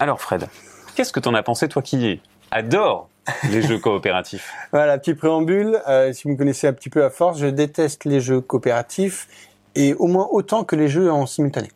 Alors 0.00 0.20
Fred, 0.20 0.48
qu'est-ce 0.96 1.12
que 1.12 1.20
t'en 1.20 1.34
as 1.34 1.44
pensé, 1.44 1.68
toi 1.68 1.82
qui 1.82 2.20
adore 2.50 3.08
les 3.50 3.62
jeux 3.62 3.78
coopératifs 3.78 4.52
Voilà, 4.72 4.98
petit 4.98 5.14
préambule. 5.14 5.80
Euh, 5.88 6.12
si 6.12 6.24
vous 6.24 6.30
me 6.30 6.36
connaissez 6.36 6.66
un 6.66 6.72
petit 6.72 6.90
peu 6.90 7.04
à 7.04 7.10
force, 7.10 7.38
je 7.38 7.46
déteste 7.46 8.04
les 8.04 8.20
jeux 8.20 8.40
coopératifs 8.40 9.28
et 9.74 9.94
au 9.94 10.06
moins 10.06 10.28
autant 10.30 10.64
que 10.64 10.76
les 10.76 10.88
jeux 10.88 11.10
en 11.10 11.26
simultané. 11.26 11.68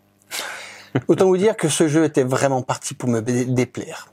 autant 1.09 1.27
vous 1.27 1.37
dire 1.37 1.57
que 1.57 1.69
ce 1.69 1.89
jeu 1.89 2.05
était 2.05 2.25
vraiment 2.25 2.63
parti 2.63 2.95
pour 2.95 3.09
me 3.09 3.21
dé- 3.21 3.45
déplaire. 3.45 4.09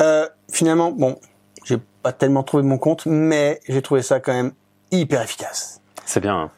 Euh, 0.00 0.28
finalement, 0.50 0.90
bon, 0.90 1.18
j'ai 1.64 1.78
pas 2.02 2.12
tellement 2.12 2.42
trouvé 2.42 2.62
mon 2.62 2.78
compte, 2.78 3.06
mais 3.06 3.60
j'ai 3.68 3.82
trouvé 3.82 4.02
ça 4.02 4.20
quand 4.20 4.32
même 4.32 4.52
hyper 4.90 5.22
efficace. 5.22 5.80
C'est 6.04 6.20
bien. 6.20 6.34
hein 6.36 6.50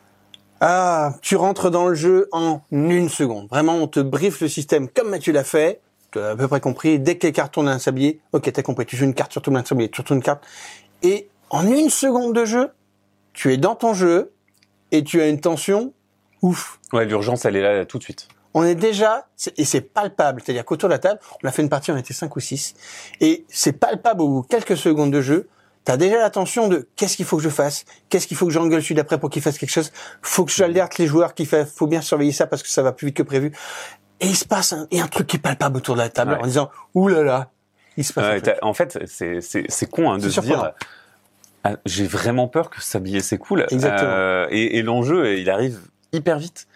Ah, 0.61 1.15
tu 1.21 1.37
rentres 1.37 1.71
dans 1.71 1.89
le 1.89 1.95
jeu 1.95 2.29
en 2.33 2.61
une 2.71 3.09
seconde. 3.09 3.49
Vraiment, 3.49 3.75
on 3.75 3.87
te 3.87 4.01
briefe 4.01 4.41
le 4.41 4.49
système 4.49 4.89
comme 4.89 5.11
Mathieu 5.11 5.33
l'a 5.33 5.45
fait. 5.45 5.81
Tu 6.15 6.21
as 6.21 6.31
à 6.31 6.37
peu 6.37 6.47
près 6.47 6.61
compris. 6.61 7.01
Dès 7.01 7.19
que 7.19 7.27
les 7.27 7.33
cartes 7.33 7.53
tournent 7.53 7.69
un 7.69 7.81
sablier, 7.81 8.21
ok, 8.33 8.53
t'as 8.53 8.63
compris. 8.63 8.87
Tu 8.87 8.97
joues 8.97 9.05
une 9.05 9.15
carte 9.15 9.33
sur 9.33 9.43
tout 9.43 9.53
un 9.55 9.65
sablier, 9.65 9.89
tu 9.89 10.01
retournes 10.01 10.19
une 10.19 10.25
carte. 10.25 10.45
Et 11.03 11.29
en 11.51 11.67
une 11.67 11.91
seconde 11.91 12.35
de 12.35 12.45
jeu, 12.45 12.71
tu 13.33 13.53
es 13.53 13.57
dans 13.57 13.75
ton 13.75 13.95
jeu 13.95 14.33
et 14.93 15.03
tu 15.03 15.21
as 15.21 15.27
une 15.27 15.41
tension 15.41 15.93
ouf. 16.41 16.79
Ouais, 16.93 17.05
l'urgence, 17.05 17.45
elle 17.45 17.57
est 17.57 17.63
là 17.63 17.85
tout 17.85 17.99
de 17.99 18.05
suite. 18.05 18.29
On 18.57 18.63
est 18.63 18.77
déjà, 18.77 19.27
et 19.57 19.65
c'est 19.65 19.81
palpable, 19.81 20.41
c'est-à-dire 20.45 20.65
qu'autour 20.65 20.89
de 20.89 20.95
la 20.95 21.01
table, 21.01 21.19
on 21.43 21.49
a 21.49 21.51
fait 21.51 21.63
une 21.63 21.69
partie, 21.69 21.91
on 21.91 21.97
était 21.97 22.15
5 22.15 22.37
ou 22.37 22.39
6, 22.39 22.75
et 23.21 23.45
c'est 23.49 23.73
palpable 23.73 24.23
au 24.23 24.29
bout 24.29 24.43
de 24.43 24.47
quelques 24.47 24.77
secondes 24.77 25.13
de 25.13 25.21
jeu, 25.21 25.49
t'as 25.85 25.97
déjà 25.97 26.19
la 26.19 26.31
tension 26.31 26.69
de 26.69 26.89
qu'est-ce 26.95 27.17
qu'il 27.17 27.25
faut 27.25 27.39
que 27.39 27.43
je 27.43 27.49
fasse, 27.49 27.85
qu'est-ce 28.09 28.29
qu'il 28.29 28.37
faut 28.37 28.47
que 28.47 28.53
j'engueule 28.53 28.81
celui 28.81 28.95
d'après 28.95 29.19
pour 29.19 29.29
qu'il 29.29 29.43
fasse 29.43 29.59
quelque 29.59 29.73
chose, 29.73 29.91
faut 30.23 30.45
que 30.45 30.53
j'alerte 30.53 30.99
les 30.99 31.09
joueurs 31.09 31.35
qu'il 31.35 31.49
faut 31.49 31.89
bien 31.89 32.01
surveiller 32.01 32.31
ça 32.31 32.47
parce 32.47 32.63
que 32.63 32.69
ça 32.69 32.83
va 32.83 32.93
plus 32.93 33.09
vite 33.09 33.17
que 33.17 33.25
prévu. 33.25 33.51
Et 34.21 34.27
il 34.29 34.37
se 34.37 34.45
passe 34.45 34.73
un, 34.73 34.87
et 34.91 35.01
un 35.01 35.07
truc 35.09 35.27
qui 35.27 35.37
est 35.37 35.41
palpable 35.41 35.77
autour 35.77 35.95
de 35.97 36.01
la 36.01 36.09
table 36.09 36.33
Ouais. 36.33 36.39
en 36.43 36.47
disant, 36.47 36.71
ouh 36.95 37.09
là 37.09 37.23
là, 37.23 37.51
il 37.97 38.05
se 38.05 38.13
passe 38.13 38.25
un 38.25 38.41
truc. 38.41 38.57
en 38.63 38.75
fait, 38.75 38.99
c'est 39.07 39.41
c'est 39.41 39.91
con 39.91 40.11
hein, 40.11 40.19
de 40.19 40.29
se 40.29 40.41
dire. 40.41 40.73
ah, 41.65 41.73
J'ai 41.87 42.07
vraiment 42.07 42.49
peur 42.49 42.71
que 42.71 42.81
s'habiller 42.83 43.21
c'est 43.21 43.39
cool. 43.39 43.67
Exactement. 43.71 44.11
Euh, 44.11 44.47
et 44.51 44.79
et 44.79 44.83
l'enjeu, 44.83 45.39
il 45.39 45.51
arrive 45.51 45.81
hyper 46.13 46.39
vite. 46.39 46.67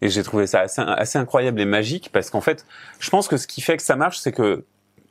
Et 0.00 0.08
j'ai 0.10 0.22
trouvé 0.22 0.46
ça 0.46 0.60
assez, 0.60 0.80
assez 0.80 1.18
incroyable 1.18 1.60
et 1.60 1.64
magique 1.64 2.10
parce 2.12 2.30
qu'en 2.30 2.40
fait, 2.40 2.64
je 3.00 3.10
pense 3.10 3.26
que 3.26 3.36
ce 3.36 3.48
qui 3.48 3.60
fait 3.60 3.76
que 3.76 3.82
ça 3.82 3.96
marche, 3.96 4.18
c'est 4.18 4.30
que 4.30 4.64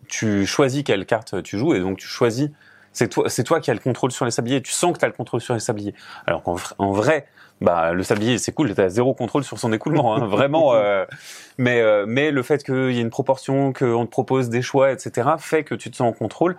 tu 0.07 0.45
choisis 0.45 0.83
quelle 0.83 1.05
carte 1.05 1.43
tu 1.43 1.57
joues 1.57 1.73
et 1.73 1.81
donc 1.81 1.97
tu 1.97 2.07
choisis 2.07 2.49
C'est 2.93 3.09
toi, 3.09 3.29
c'est 3.29 3.43
toi 3.43 3.59
qui 3.59 3.69
as 3.69 3.73
le 3.73 3.81
contrôle 3.81 4.13
sur 4.13 4.23
les 4.23 4.31
sabliers. 4.31 4.61
Tu 4.61 4.71
sens 4.71 4.93
que 4.93 4.99
tu 4.99 5.03
as 5.05 5.09
le 5.09 5.13
contrôle 5.13 5.41
sur 5.41 5.53
les 5.53 5.59
sabliers. 5.59 5.93
Alors 6.25 6.41
qu'en 6.41 6.55
vr- 6.55 6.71
en 6.77 6.93
vrai, 6.93 7.27
bah 7.59 7.91
le 7.93 8.03
sablier 8.03 8.37
c'est 8.37 8.51
cool, 8.51 8.73
tu 8.75 8.79
as 8.81 8.89
zéro 8.89 9.13
contrôle 9.13 9.43
sur 9.43 9.57
son 9.57 9.73
écoulement, 9.73 10.15
hein, 10.15 10.25
vraiment. 10.27 10.73
euh, 10.75 11.05
mais 11.57 11.81
euh, 11.81 12.05
mais 12.07 12.31
le 12.31 12.43
fait 12.43 12.63
qu'il 12.63 12.91
y 12.91 12.99
ait 12.99 13.01
une 13.01 13.09
proportion, 13.09 13.73
qu'on 13.73 14.05
te 14.05 14.11
propose 14.11 14.49
des 14.49 14.61
choix, 14.61 14.91
etc., 14.91 15.29
fait 15.39 15.63
que 15.63 15.73
tu 15.75 15.89
te 15.89 15.95
sens 15.95 16.13
en 16.13 16.17
contrôle 16.17 16.55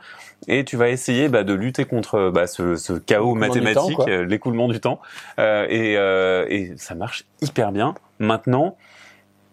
et 0.49 0.65
tu 0.65 0.77
vas 0.77 0.89
essayer 0.89 1.29
bah, 1.29 1.45
de 1.45 1.53
lutter 1.55 1.85
contre 1.85 2.31
bah, 2.31 2.47
ce, 2.47 2.77
ce 2.77 2.95
chaos 2.95 3.35
mathématique, 3.35 3.99
euh, 4.09 4.25
l'écoulement 4.25 4.69
du 4.69 4.81
temps, 4.81 5.01
Euh, 5.39 5.67
et, 5.69 5.97
euh, 5.97 6.47
et 6.49 6.73
ça 6.77 6.95
marche 6.95 7.25
hyper 7.43 7.71
bien. 7.73 7.95
Maintenant. 8.19 8.77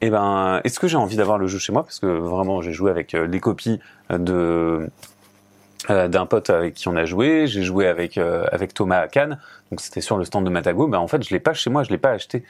Eh 0.01 0.09
ben, 0.09 0.59
est-ce 0.65 0.79
que 0.79 0.87
j'ai 0.87 0.97
envie 0.97 1.15
d'avoir 1.15 1.37
le 1.37 1.47
jeu 1.47 1.57
chez 1.57 1.71
moi? 1.71 1.83
Parce 1.83 1.99
que 1.99 2.05
vraiment, 2.05 2.61
j'ai 2.61 2.73
joué 2.73 2.91
avec 2.91 3.15
euh, 3.15 3.25
les 3.25 3.39
copies 3.39 3.79
de 4.11 4.89
euh, 5.89 6.07
d'un 6.07 6.25
pote 6.25 6.49
avec 6.49 6.73
qui 6.73 6.87
on 6.87 6.95
a 6.95 7.05
joué. 7.05 7.47
J'ai 7.47 7.63
joué 7.63 7.87
avec 7.87 8.17
euh, 8.17 8.45
avec 8.51 8.73
Thomas 8.73 8.99
à 8.99 9.07
Cannes. 9.07 9.39
Donc 9.71 9.81
c'était 9.81 10.01
sur 10.01 10.17
le 10.17 10.25
stand 10.25 10.45
de 10.45 10.49
Matago. 10.49 10.87
Ben 10.87 10.99
en 10.99 11.07
fait, 11.07 11.23
je 11.23 11.33
l'ai 11.33 11.39
pas 11.39 11.53
chez 11.53 11.69
moi, 11.69 11.83
je 11.83 11.89
l'ai 11.89 11.97
pas 11.97 12.11
acheté 12.11 12.43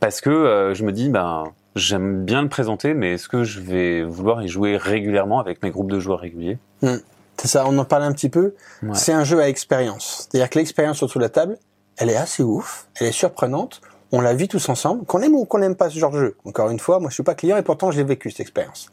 parce 0.00 0.20
que 0.20 0.30
euh, 0.30 0.74
je 0.74 0.84
me 0.84 0.92
dis 0.92 1.08
ben 1.08 1.44
j'aime 1.76 2.24
bien 2.24 2.42
le 2.42 2.48
présenter, 2.48 2.94
mais 2.94 3.14
est-ce 3.14 3.28
que 3.28 3.44
je 3.44 3.60
vais 3.60 4.02
vouloir 4.02 4.42
y 4.42 4.48
jouer 4.48 4.76
régulièrement 4.76 5.40
avec 5.40 5.62
mes 5.62 5.70
groupes 5.70 5.90
de 5.90 6.00
joueurs 6.00 6.20
réguliers? 6.20 6.58
C'est 6.82 7.48
ça, 7.48 7.64
on 7.66 7.78
en 7.78 7.84
parlait 7.84 8.06
un 8.06 8.12
petit 8.12 8.28
peu. 8.28 8.54
Ouais. 8.82 8.94
C'est 8.94 9.12
un 9.12 9.24
jeu 9.24 9.40
à 9.40 9.48
expérience. 9.48 10.28
C'est-à-dire 10.30 10.50
que 10.50 10.58
l'expérience 10.58 11.02
autour 11.02 11.20
de 11.20 11.24
la 11.24 11.28
table, 11.28 11.56
elle 11.96 12.10
est 12.10 12.16
assez 12.16 12.42
ouf, 12.42 12.88
elle 12.98 13.08
est 13.08 13.12
surprenante. 13.12 13.80
On 14.10 14.20
la 14.22 14.32
vit 14.32 14.48
tous 14.48 14.68
ensemble, 14.70 15.04
qu'on 15.04 15.20
aime 15.20 15.34
ou 15.34 15.44
qu'on 15.44 15.58
n'aime 15.58 15.76
pas 15.76 15.90
ce 15.90 15.98
genre 15.98 16.10
de 16.10 16.18
jeu. 16.18 16.36
Encore 16.46 16.70
une 16.70 16.78
fois, 16.78 16.98
moi 16.98 17.10
je 17.10 17.14
suis 17.14 17.22
pas 17.22 17.34
client 17.34 17.58
et 17.58 17.62
pourtant 17.62 17.90
je 17.90 17.98
l'ai 17.98 18.04
vécu 18.04 18.30
cette 18.30 18.40
expérience. 18.40 18.88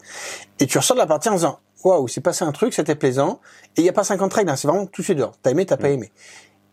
Et 0.60 0.66
tu 0.66 0.76
ressors 0.76 0.94
de 0.94 1.00
la 1.00 1.06
partie 1.06 1.30
en 1.30 1.34
disant, 1.34 1.58
waouh, 1.84 2.08
c'est 2.08 2.20
passé 2.20 2.44
un 2.44 2.52
truc, 2.52 2.72
c'était 2.74 2.94
plaisant. 2.94 3.40
Et 3.76 3.80
il 3.82 3.84
y 3.84 3.88
a 3.88 3.92
pas 3.92 4.04
50 4.04 4.32
règles, 4.32 4.50
hein, 4.50 4.56
c'est 4.56 4.68
vraiment 4.68 4.86
tout 4.86 5.02
de 5.02 5.04
suite 5.04 5.18
dehors. 5.18 5.34
T'as 5.42 5.50
aimé, 5.50 5.66
t'as 5.66 5.76
pas 5.76 5.88
aimé. 5.90 6.10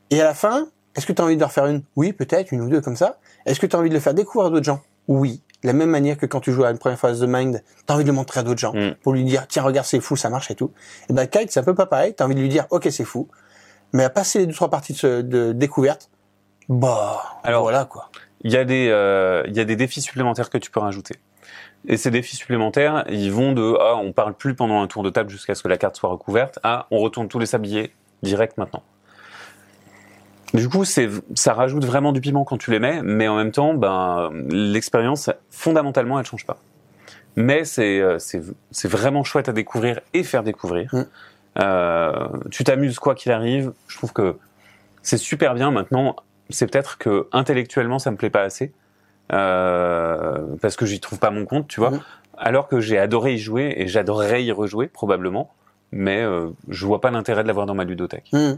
Et 0.10 0.20
à 0.22 0.24
la 0.24 0.34
fin, 0.34 0.68
est-ce 0.96 1.06
que 1.06 1.14
tu 1.14 1.22
as 1.22 1.26
envie 1.26 1.38
de 1.38 1.44
refaire 1.44 1.66
une? 1.68 1.84
Oui, 1.96 2.14
peut-être, 2.14 2.52
une 2.52 2.62
ou 2.62 2.70
deux 2.70 2.82
comme 2.82 2.96
ça. 2.96 3.18
Est-ce 3.46 3.60
que 3.60 3.66
tu 3.66 3.76
as 3.76 3.80
envie 3.80 3.90
de 3.90 3.94
le 3.94 4.00
faire 4.00 4.14
découvrir 4.14 4.48
à 4.48 4.50
d'autres 4.52 4.66
gens? 4.66 4.82
Oui. 5.08 5.42
De 5.64 5.68
la 5.68 5.74
même 5.74 5.90
manière 5.90 6.18
que 6.18 6.26
quand 6.26 6.40
tu 6.42 6.52
joues 6.52 6.66
à 6.66 6.72
une 6.72 6.78
première 6.78 7.00
phase 7.00 7.22
The 7.22 7.26
Mind, 7.28 7.64
tu 7.88 7.92
as 7.92 7.96
envie 7.96 8.04
de 8.04 8.10
le 8.10 8.14
montrer 8.16 8.42
à 8.42 8.44
d'autres 8.44 8.60
gens 8.60 8.74
Mm. 8.74 8.96
pour 9.02 9.14
lui 9.14 9.24
dire, 9.24 9.48
tiens, 9.48 9.64
regarde, 9.64 9.88
c'est 9.88 10.00
fou, 10.02 10.16
ça 10.16 10.30
marche 10.30 10.52
et 10.52 10.56
tout. 10.56 10.72
Et 11.10 11.14
ben, 11.14 11.26
Kite, 11.28 11.52
c'est 11.52 11.60
un 11.60 11.64
peu 11.64 11.74
pas 11.76 11.86
pareil. 11.86 12.14
Tu 12.16 12.22
as 12.22 12.26
envie 12.26 12.36
de 12.36 12.42
lui 12.42 12.50
dire, 12.50 12.66
ok, 12.70 12.88
c'est 12.92 13.06
fou. 13.06 13.28
Mais 13.94 14.04
à 14.04 14.10
passer 14.10 14.40
les 14.40 14.46
deux, 14.48 14.54
trois 14.54 14.70
parties 14.70 14.94
de, 14.94 14.98
ce- 14.98 15.22
de 15.22 15.52
découverte, 15.54 16.10
bah, 16.70 17.22
Alors- 17.44 17.64
voilà, 17.64 17.86
quoi. 17.86 18.10
Il 18.42 18.52
y 18.52 18.58
a 18.58 18.66
des 18.66 18.90
euh, 18.90 19.44
il 19.48 19.56
y 19.56 19.60
a 19.62 19.66
des 19.66 19.76
défis 19.78 20.02
supplémentaires 20.02 20.50
que 20.50 20.58
tu 20.58 20.70
peux 20.70 20.80
rajouter. 20.82 21.16
Et 21.88 21.98
ces 21.98 22.12
défis 22.12 22.36
supplémentaires, 22.36 23.04
ils 23.10 23.32
vont 23.32 23.52
de 23.52 23.76
ah 23.80 23.98
on 23.98 24.14
parle 24.14 24.34
plus 24.34 24.56
pendant 24.56 24.82
un 24.82 24.88
tour 24.88 25.04
de 25.04 25.10
table 25.10 25.30
jusqu'à 25.30 25.54
ce 25.54 25.64
que 25.64 25.68
la 25.68 25.78
carte 25.78 25.98
soit 25.98 26.10
recouverte 26.10 26.60
à 26.64 26.88
on 26.92 27.00
retourne 27.00 27.28
tous 27.28 27.40
les 27.40 27.46
sabliers 27.46 27.92
direct 28.22 28.58
maintenant. 28.58 28.84
Du 30.54 30.70
coup, 30.70 30.86
c'est 30.86 31.10
ça 31.34 31.54
rajoute 31.54 31.84
vraiment 31.84 32.14
du 32.14 32.22
piment 32.22 32.46
quand 32.46 32.58
tu 32.58 32.72
les 32.72 32.80
mets, 32.80 33.02
mais 33.04 33.28
en 33.28 33.36
même 33.36 33.52
temps, 33.52 33.74
ben 33.74 34.30
l'expérience 34.50 35.30
fondamentalement 35.50 36.20
elle 36.20 36.26
change 36.26 36.46
pas. 36.46 36.58
Mais 37.36 37.66
c'est 37.66 38.00
euh, 38.00 38.18
c'est 38.20 38.88
vraiment 38.88 39.24
chouette 39.24 39.50
à 39.50 39.54
découvrir 39.54 40.00
et 40.14 40.24
faire 40.24 40.44
découvrir. 40.44 40.94
Mm. 40.94 41.04
Euh, 41.60 42.28
tu 42.52 42.64
t'amuses 42.64 43.00
quoi 43.00 43.16
qu'il 43.16 43.32
arrive. 43.32 43.74
Je 43.88 43.98
trouve 43.98 44.14
que 44.14 44.38
c'est 45.02 45.18
super 45.18 45.54
bien. 45.54 45.72
Maintenant, 45.72 46.16
c'est 46.50 46.72
peut-être 46.72 46.98
que 46.98 47.28
intellectuellement 47.32 48.00
ça 48.00 48.12
me 48.12 48.18
plaît 48.18 48.30
pas 48.30 48.44
assez 48.44 48.72
euh, 49.34 50.38
parce 50.62 50.76
que 50.76 50.86
j'y 50.86 51.00
trouve 51.00 51.20
pas 51.20 51.32
mon 51.32 51.46
compte, 51.46 51.68
tu 51.68 51.80
vois. 51.80 51.92
Mhm. 51.92 52.02
Alors 52.38 52.68
que 52.68 52.80
j'ai 52.80 52.98
adoré 52.98 53.34
y 53.34 53.38
jouer 53.38 53.74
et 53.78 53.88
j'adorerais 53.88 54.44
y 54.44 54.52
rejouer 54.52 54.88
probablement, 54.88 55.52
mais 55.92 56.22
euh, 56.22 56.50
je 56.70 56.86
vois 56.86 57.02
pas 57.02 57.12
l'intérêt 57.12 57.44
de 57.44 57.48
l'avoir 57.48 57.66
dans 57.66 57.76
ma 57.76 57.84
ludothèque. 57.84 58.30
Hmm. 58.32 58.54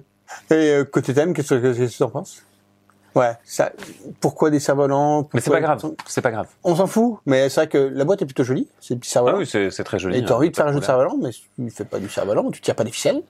Et 0.49 0.53
euh, 0.53 0.83
côté 0.85 1.13
thème, 1.13 1.33
qu'est-ce 1.33 1.55
que 1.55 1.87
tu 1.87 2.03
en 2.03 2.09
penses? 2.09 2.43
Ouais, 3.15 3.31
ça, 3.45 3.71
pourquoi 4.19 4.49
des 4.49 4.59
cerfs-volants? 4.59 5.29
Mais 5.33 5.39
c'est 5.39 5.51
pas 5.51 5.61
grave, 5.61 5.81
c'est 6.05 6.21
pas 6.21 6.31
grave. 6.31 6.47
On 6.65 6.75
s'en 6.75 6.87
fout, 6.87 7.19
mais 7.25 7.47
c'est 7.47 7.61
vrai 7.61 7.67
que 7.69 7.77
la 7.77 8.03
boîte 8.03 8.21
est 8.21 8.25
plutôt 8.25 8.43
jolie, 8.43 8.67
c'est 8.81 8.95
des 8.95 8.99
petits 8.99 9.11
Ah 9.11 9.23
cerfs-volants. 9.23 9.37
oui, 9.37 9.71
c'est 9.71 9.83
très 9.85 9.99
joli. 9.99 10.17
Et 10.17 10.25
tu 10.25 10.31
as 10.31 10.35
hein, 10.35 10.37
envie 10.37 10.49
de 10.49 10.55
faire 10.55 10.67
un 10.67 10.73
jeu 10.73 10.79
de 10.79 10.85
cerf-volant, 10.85 11.17
mais 11.21 11.29
tu 11.31 11.69
fais 11.69 11.85
pas 11.85 11.99
du 11.99 12.09
cerf-volant, 12.09 12.51
tu 12.51 12.59
tires 12.59 12.75
pas 12.75 12.83
des 12.83 12.91
ficelles, 12.91 13.21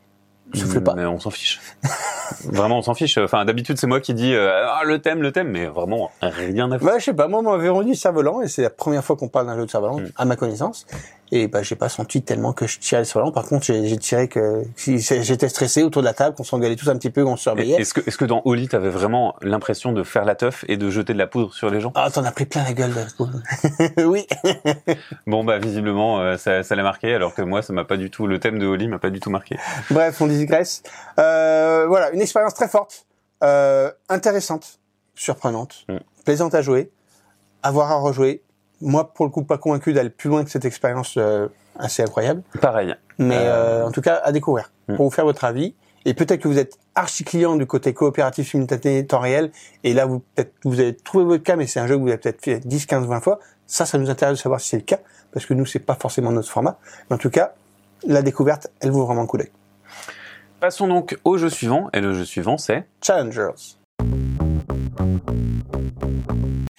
tu 0.53 0.59
souffles 0.59 0.81
pas. 0.81 0.93
Mais 0.95 1.05
on 1.05 1.19
s'en 1.19 1.29
fiche. 1.31 1.59
vraiment, 2.45 2.79
on 2.79 2.81
s'en 2.81 2.93
fiche. 2.93 3.17
Enfin, 3.17 3.45
d'habitude, 3.45 3.77
c'est 3.77 3.87
moi 3.87 3.99
qui 3.99 4.13
dis 4.13 4.33
euh, 4.33 4.65
ah, 4.67 4.81
le 4.85 4.99
thème, 4.99 5.21
le 5.21 5.31
thème, 5.31 5.49
mais 5.49 5.65
vraiment 5.65 6.11
rien 6.21 6.71
à 6.71 6.79
foutre. 6.79 6.91
Ouais, 6.93 6.99
je 6.99 7.05
sais 7.05 7.13
pas, 7.13 7.27
moi, 7.27 7.39
on 7.39 7.43
m'avait 7.43 7.69
rendu 7.69 7.95
cerf-volant, 7.95 8.41
et 8.41 8.47
c'est 8.47 8.61
la 8.63 8.69
première 8.69 9.03
fois 9.03 9.15
qu'on 9.15 9.27
parle 9.27 9.47
d'un 9.47 9.55
jeu 9.57 9.65
de 9.65 9.71
cerf-volant, 9.71 9.99
Mm. 9.99 10.09
à 10.17 10.25
ma 10.25 10.35
connaissance. 10.35 10.85
Et 11.31 11.47
bah, 11.47 11.63
j'ai 11.63 11.75
pas 11.75 11.89
senti 11.89 12.21
tellement 12.21 12.53
que 12.53 12.67
je 12.67 12.77
tirais 12.79 13.01
le 13.01 13.05
cerf-volant. 13.05 13.31
Par 13.31 13.45
contre, 13.45 13.65
j'ai 13.65 13.97
tiré 13.97 14.27
que, 14.27 14.63
j'étais 14.77 15.49
stressé 15.49 15.81
autour 15.81 16.03
de 16.03 16.05
la 16.07 16.13
table, 16.13 16.35
qu'on 16.35 16.43
s'engueulait 16.43 16.75
tous 16.75 16.87
un 16.89 16.95
petit 16.97 17.09
peu, 17.09 17.23
qu'on 17.25 17.35
se 17.35 17.41
surveillait. 17.41 17.81
Est-ce 17.81 17.95
que, 17.95 18.01
est-ce 18.07 18.17
que 18.17 18.25
dans 18.25 18.43
Oli, 18.45 18.67
t'avais 18.67 18.89
vraiment 18.89 19.35
l'impression 19.41 19.91
de 19.91 20.03
faire 20.03 20.23
la 20.23 20.35
teuf 20.35 20.63
et 20.67 20.77
de 20.77 20.89
jeter 20.91 21.13
de 21.13 21.17
la 21.17 21.25
poudre 21.25 21.51
sur 21.53 21.71
les 21.71 21.81
gens? 21.81 21.91
Ah, 21.95 22.11
t'en 22.11 22.23
as 22.25 22.31
pris 22.31 22.45
plein 22.45 22.63
la 22.63 22.73
gueule. 22.73 22.93
de- 22.93 24.03
oui. 24.05 24.27
Bon, 25.27 25.43
bah 25.43 25.57
visiblement, 25.57 26.19
euh, 26.21 26.37
ça, 26.37 26.61
ça 26.61 26.75
l'a 26.75 26.83
marqué, 26.83 27.13
alors 27.15 27.33
que 27.33 27.41
moi, 27.41 27.61
ça 27.63 27.73
m'a 27.73 27.85
pas 27.85 27.97
du 27.97 28.11
tout. 28.11 28.27
Le 28.27 28.39
thème 28.39 28.59
de 28.59 28.67
Oli 28.67 28.87
m'a 28.87 28.99
pas 28.99 29.09
du 29.09 29.19
tout 29.19 29.31
marqué. 29.31 29.57
Bref, 29.89 30.21
on 30.21 30.27
digresse. 30.27 30.83
Euh, 31.19 31.85
voilà, 31.87 32.11
une 32.11 32.21
expérience 32.21 32.53
très 32.53 32.67
forte, 32.67 33.07
euh, 33.43 33.91
intéressante, 34.09 34.79
surprenante, 35.15 35.85
Mm. 35.89 35.97
plaisante 36.23 36.53
à 36.53 36.61
jouer, 36.61 36.91
avoir 37.63 37.91
à 37.91 37.95
rejouer. 37.95 38.43
Moi, 38.81 39.13
pour 39.13 39.25
le 39.25 39.31
coup, 39.31 39.43
pas 39.43 39.57
convaincu 39.57 39.93
d'aller 39.93 40.09
plus 40.09 40.29
loin 40.29 40.43
que 40.43 40.49
cette 40.49 40.65
expérience 40.65 41.15
euh, 41.17 41.47
assez 41.77 42.03
incroyable, 42.03 42.43
Pareil. 42.61 42.95
mais 43.17 43.37
Euh, 43.37 43.81
euh, 43.81 43.85
en 43.85 43.91
tout 43.91 44.01
cas 44.01 44.21
à 44.23 44.31
découvrir 44.31 44.71
Mm. 44.87 44.95
pour 44.97 45.05
vous 45.05 45.11
faire 45.11 45.25
votre 45.25 45.43
avis. 45.45 45.73
Et 46.05 46.13
peut-être 46.13 46.39
que 46.41 46.47
vous 46.47 46.59
êtes 46.59 46.77
archi 46.93 47.23
client 47.23 47.55
du 47.55 47.65
côté 47.65 47.93
coopératif 47.95 48.51
simultané 48.51 49.05
temps 49.07 49.19
réel, 49.19 49.51
et 49.83 49.93
là 49.93 50.05
vous 50.05 50.19
peut-être 50.19 50.53
vous 50.63 50.79
avez 50.79 50.95
trouvé 50.95 51.25
votre 51.25 51.43
cas, 51.43 51.55
mais 51.55 51.65
c'est 51.65 51.79
un 51.79 51.87
jeu 51.87 51.95
que 51.95 52.01
vous 52.01 52.07
avez 52.09 52.17
peut-être 52.19 52.41
fait 52.43 52.59
10, 52.59 52.85
15, 52.85 53.07
20 53.07 53.21
fois. 53.21 53.39
Ça, 53.65 53.87
ça 53.87 53.97
nous 53.97 54.11
intéresse 54.11 54.37
de 54.37 54.41
savoir 54.41 54.61
si 54.61 54.69
c'est 54.69 54.77
le 54.77 54.83
cas, 54.83 54.99
parce 55.31 55.47
que 55.47 55.55
nous 55.55 55.65
c'est 55.65 55.79
pas 55.79 55.95
forcément 55.95 56.31
notre 56.31 56.49
format. 56.51 56.77
Mais 57.09 57.15
en 57.15 57.17
tout 57.17 57.31
cas, 57.31 57.53
la 58.05 58.21
découverte, 58.21 58.67
elle 58.81 58.91
vaut 58.91 59.05
vraiment 59.05 59.21
le 59.21 59.27
coup 59.27 59.37
d'œil. 59.37 59.49
Passons 60.59 60.87
donc 60.87 61.17
au 61.23 61.37
jeu 61.39 61.49
suivant, 61.49 61.89
et 61.93 61.99
le 62.01 62.13
jeu 62.13 62.25
suivant, 62.25 62.57
c'est 62.59 62.85
Challengers. 63.01 63.75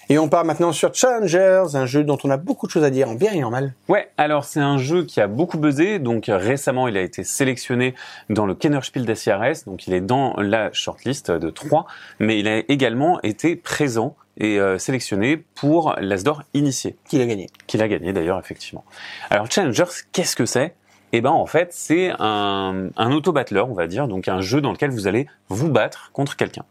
Et 0.08 0.18
on 0.18 0.28
part 0.28 0.44
maintenant 0.44 0.70
sur 0.70 0.94
Challengers, 0.94 1.74
un 1.74 1.84
jeu 1.84 2.04
dont 2.04 2.18
on 2.22 2.30
a 2.30 2.36
beaucoup 2.36 2.68
de 2.68 2.70
choses 2.70 2.84
à 2.84 2.90
dire 2.90 3.08
en 3.08 3.14
bien 3.14 3.32
et 3.32 3.42
en 3.42 3.50
mal. 3.50 3.74
Ouais, 3.88 4.08
alors 4.16 4.44
c'est 4.44 4.60
un 4.60 4.78
jeu 4.78 5.04
qui 5.04 5.20
a 5.20 5.26
beaucoup 5.26 5.58
buzzé, 5.58 5.98
donc 5.98 6.26
récemment 6.28 6.86
il 6.86 6.96
a 6.96 7.00
été 7.00 7.24
sélectionné 7.24 7.94
dans 8.30 8.46
le 8.46 8.54
Kennerspiel 8.54 9.04
des 9.04 9.14
CRS, 9.14 9.64
donc 9.66 9.88
il 9.88 9.94
est 9.94 10.00
dans 10.00 10.34
la 10.36 10.72
shortlist 10.72 11.32
de 11.32 11.50
3, 11.50 11.86
mais 12.20 12.38
il 12.38 12.46
a 12.46 12.58
également 12.68 13.20
été 13.22 13.56
présent 13.56 14.14
et 14.38 14.60
euh, 14.60 14.78
sélectionné 14.78 15.38
pour 15.56 15.96
l'Asdor 15.98 16.44
Initié, 16.54 16.96
Qui 17.08 17.18
l'a 17.18 17.26
gagné. 17.26 17.48
Qu'il 17.66 17.82
a 17.82 17.88
gagné 17.88 18.12
d'ailleurs 18.12 18.38
effectivement. 18.38 18.84
Alors 19.30 19.50
Challengers, 19.50 20.04
qu'est-ce 20.12 20.36
que 20.36 20.46
c'est? 20.46 20.74
Eh 21.12 21.20
ben 21.20 21.30
en 21.30 21.46
fait 21.46 21.72
c'est 21.72 22.12
un, 22.18 22.88
un 22.96 23.12
auto-battleur, 23.12 23.70
on 23.70 23.74
va 23.74 23.86
dire, 23.86 24.08
donc 24.08 24.28
un 24.28 24.40
jeu 24.40 24.60
dans 24.60 24.72
lequel 24.72 24.90
vous 24.90 25.06
allez 25.06 25.26
vous 25.48 25.70
battre 25.70 26.10
contre 26.12 26.36
quelqu'un. 26.36 26.64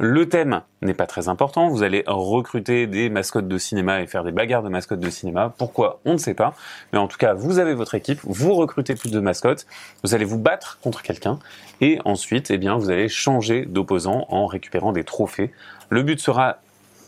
Le 0.00 0.28
thème 0.28 0.62
n'est 0.80 0.94
pas 0.94 1.06
très 1.06 1.28
important. 1.28 1.68
Vous 1.68 1.82
allez 1.82 2.04
recruter 2.06 2.86
des 2.86 3.10
mascottes 3.10 3.48
de 3.48 3.58
cinéma 3.58 4.00
et 4.00 4.06
faire 4.06 4.22
des 4.22 4.30
bagarres 4.30 4.62
de 4.62 4.68
mascottes 4.68 5.00
de 5.00 5.10
cinéma. 5.10 5.52
Pourquoi 5.58 5.98
On 6.04 6.12
ne 6.12 6.18
sait 6.18 6.34
pas. 6.34 6.54
Mais 6.92 7.00
en 7.00 7.08
tout 7.08 7.16
cas, 7.16 7.34
vous 7.34 7.58
avez 7.58 7.74
votre 7.74 7.96
équipe, 7.96 8.20
vous 8.22 8.54
recrutez 8.54 8.94
plus 8.94 9.10
de 9.10 9.18
mascottes, 9.18 9.66
vous 10.04 10.14
allez 10.14 10.24
vous 10.24 10.38
battre 10.38 10.78
contre 10.82 11.02
quelqu'un 11.02 11.40
et 11.80 11.98
ensuite, 12.04 12.52
eh 12.52 12.58
bien, 12.58 12.76
vous 12.76 12.90
allez 12.90 13.08
changer 13.08 13.64
d'opposant 13.66 14.26
en 14.28 14.46
récupérant 14.46 14.92
des 14.92 15.02
trophées. 15.02 15.50
Le 15.88 16.04
but 16.04 16.20
sera 16.20 16.58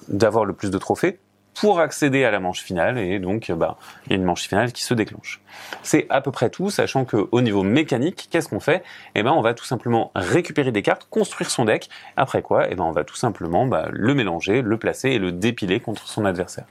d'avoir 0.08 0.44
le 0.44 0.52
plus 0.52 0.72
de 0.72 0.78
trophées 0.78 1.20
pour 1.54 1.80
accéder 1.80 2.24
à 2.24 2.30
la 2.30 2.40
manche 2.40 2.62
finale 2.62 2.98
et 2.98 3.18
donc 3.18 3.50
bah, 3.52 3.76
il 4.06 4.10
y 4.10 4.12
a 4.14 4.16
une 4.16 4.24
manche 4.24 4.48
finale 4.48 4.72
qui 4.72 4.82
se 4.82 4.94
déclenche. 4.94 5.40
C'est 5.82 6.06
à 6.08 6.20
peu 6.20 6.30
près 6.30 6.50
tout, 6.50 6.70
sachant 6.70 7.04
que 7.04 7.28
au 7.32 7.40
niveau 7.40 7.62
mécanique, 7.62 8.28
qu'est-ce 8.30 8.48
qu'on 8.48 8.60
fait? 8.60 8.82
Eh 9.14 9.22
ben 9.22 9.32
on 9.32 9.42
va 9.42 9.54
tout 9.54 9.64
simplement 9.64 10.10
récupérer 10.14 10.72
des 10.72 10.82
cartes, 10.82 11.06
construire 11.10 11.50
son 11.50 11.64
deck. 11.64 11.88
Après 12.16 12.42
quoi 12.42 12.68
Eh 12.70 12.74
ben 12.74 12.84
on 12.84 12.92
va 12.92 13.04
tout 13.04 13.16
simplement 13.16 13.66
bah, 13.66 13.88
le 13.90 14.14
mélanger, 14.14 14.62
le 14.62 14.76
placer 14.78 15.10
et 15.10 15.18
le 15.18 15.32
dépiler 15.32 15.80
contre 15.80 16.06
son 16.08 16.24
adversaire. 16.24 16.64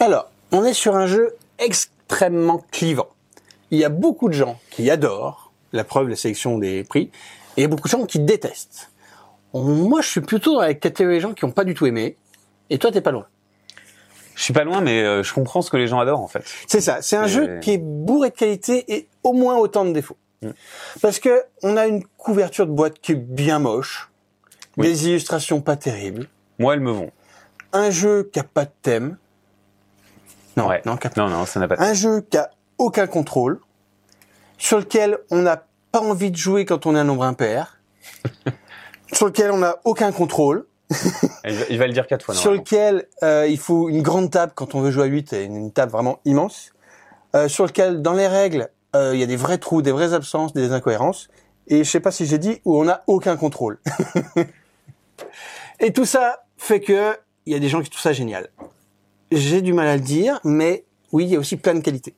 Alors, 0.00 0.30
on 0.52 0.64
est 0.64 0.74
sur 0.74 0.96
un 0.96 1.06
jeu 1.06 1.34
extrêmement 1.58 2.64
clivant. 2.70 3.08
Il 3.70 3.78
y 3.78 3.84
a 3.84 3.88
beaucoup 3.88 4.28
de 4.28 4.34
gens 4.34 4.58
qui 4.70 4.90
adorent, 4.90 5.52
la 5.72 5.84
preuve, 5.84 6.08
la 6.08 6.16
sélection 6.16 6.58
des 6.58 6.84
prix, 6.84 7.10
et 7.56 7.58
il 7.58 7.62
y 7.62 7.64
a 7.64 7.68
beaucoup 7.68 7.88
de 7.88 7.92
gens 7.92 8.04
qui 8.04 8.20
détestent. 8.20 8.90
Moi, 9.54 10.02
je 10.02 10.08
suis 10.08 10.20
plutôt 10.20 10.54
dans 10.54 10.60
la 10.60 10.74
catégorie 10.74 11.16
des 11.16 11.20
gens 11.20 11.32
qui 11.32 11.44
n'ont 11.44 11.52
pas 11.52 11.64
du 11.64 11.74
tout 11.74 11.86
aimé, 11.86 12.16
et 12.68 12.78
toi, 12.78 12.92
t'es 12.92 13.00
pas 13.00 13.10
loin. 13.10 13.26
Je 14.36 14.42
suis 14.42 14.52
pas 14.52 14.62
loin, 14.64 14.80
mais 14.82 15.02
euh, 15.02 15.22
je 15.24 15.32
comprends 15.34 15.62
ce 15.62 15.70
que 15.70 15.76
les 15.78 15.88
gens 15.88 15.98
adorent 15.98 16.20
en 16.20 16.28
fait. 16.28 16.44
C'est 16.68 16.80
ça, 16.80 17.02
c'est 17.02 17.16
un 17.16 17.24
Et- 17.24 17.28
jeu 17.28 17.58
qui 17.60 17.72
est 17.72 17.78
bourré 17.78 18.30
de 18.30 18.34
qualité 18.36 18.84
et 18.94 19.08
au 19.24 19.32
moins 19.32 19.56
autant 19.56 19.84
de 19.84 19.92
défauts. 19.92 20.18
Mm. 20.42 20.50
Parce 21.02 21.18
que 21.18 21.42
on 21.62 21.76
a 21.76 21.86
une 21.86 22.04
couverture 22.18 22.66
de 22.66 22.72
boîte 22.72 22.98
qui 23.00 23.12
est 23.12 23.16
bien 23.16 23.58
moche, 23.58 24.10
Oui. 24.76 24.86
des 24.88 25.08
illustrations 25.08 25.60
pas 25.62 25.76
terribles, 25.76 26.28
Moi, 26.58 26.74
elles 26.74 26.80
me 26.80 26.90
vont. 26.92 27.10
un 27.72 27.90
jeu 27.90 28.28
qui 28.32 28.38
a 28.38 28.44
pas 28.44 28.66
de 28.66 28.70
thème. 28.82 29.16
Non, 30.58 30.68
Ouais. 30.68 30.82
non, 30.84 30.96
qui 30.98 31.06
a 31.06 31.10
Non, 31.16 31.28
non, 31.28 31.46
ça 31.46 31.58
n'a 31.58 31.66
pas. 31.68 31.76
de- 31.76 31.82
un 31.82 31.94
jeu 31.94 32.20
qui 32.30 32.36
a 32.36 32.50
aucun 32.78 33.06
contrôle, 33.06 33.60
sur 34.58 34.78
lequel 34.78 35.18
on 35.30 35.38
n'a 35.38 35.64
pas 35.92 36.00
envie 36.00 36.30
de 36.30 36.36
jouer 36.36 36.66
quand 36.66 36.84
on 36.84 36.94
est 36.94 36.98
un 36.98 37.04
nombre 37.04 37.24
impair, 37.24 37.78
sur 39.12 39.26
lequel 39.26 39.50
on 39.50 39.58
n'a 39.58 39.76
aucun 39.84 40.12
contrôle, 40.12 40.66
il, 41.44 41.54
va, 41.54 41.64
il 41.70 41.78
va 41.78 41.86
le 41.86 41.92
dire 41.92 42.06
quatre 42.06 42.24
fois. 42.24 42.34
sur 42.34 42.52
lequel 42.52 43.06
euh, 43.22 43.46
il 43.48 43.58
faut 43.58 43.88
une 43.88 44.02
grande 44.02 44.30
table 44.30 44.52
quand 44.54 44.74
on 44.74 44.80
veut 44.80 44.90
jouer 44.90 45.04
à 45.04 45.06
8, 45.06 45.32
et 45.32 45.44
une, 45.44 45.56
une 45.56 45.72
table 45.72 45.92
vraiment 45.92 46.20
immense, 46.24 46.72
euh, 47.34 47.48
sur 47.48 47.66
lequel, 47.66 48.02
dans 48.02 48.12
les 48.12 48.28
règles, 48.28 48.68
euh, 48.94 49.12
il 49.14 49.20
y 49.20 49.22
a 49.22 49.26
des 49.26 49.36
vrais 49.36 49.58
trous, 49.58 49.82
des 49.82 49.92
vraies 49.92 50.14
absences, 50.14 50.52
des 50.52 50.72
incohérences, 50.72 51.28
et 51.68 51.84
je 51.84 51.90
sais 51.90 52.00
pas 52.00 52.10
si 52.10 52.26
j'ai 52.26 52.38
dit, 52.38 52.60
où 52.64 52.78
on 52.78 52.84
n'a 52.84 53.02
aucun 53.06 53.36
contrôle. 53.36 53.78
et 55.80 55.92
tout 55.92 56.04
ça 56.04 56.44
fait 56.56 56.80
que 56.80 57.16
il 57.46 57.52
y 57.52 57.56
a 57.56 57.58
des 57.58 57.68
gens 57.68 57.80
qui 57.80 57.90
trouvent 57.90 58.02
ça 58.02 58.12
génial. 58.12 58.48
J'ai 59.30 59.62
du 59.62 59.72
mal 59.72 59.86
à 59.86 59.96
le 59.96 60.02
dire, 60.02 60.40
mais 60.44 60.84
oui, 61.12 61.24
il 61.24 61.30
y 61.30 61.36
a 61.36 61.38
aussi 61.38 61.56
plein 61.56 61.74
de 61.74 61.80
qualités. 61.80 62.14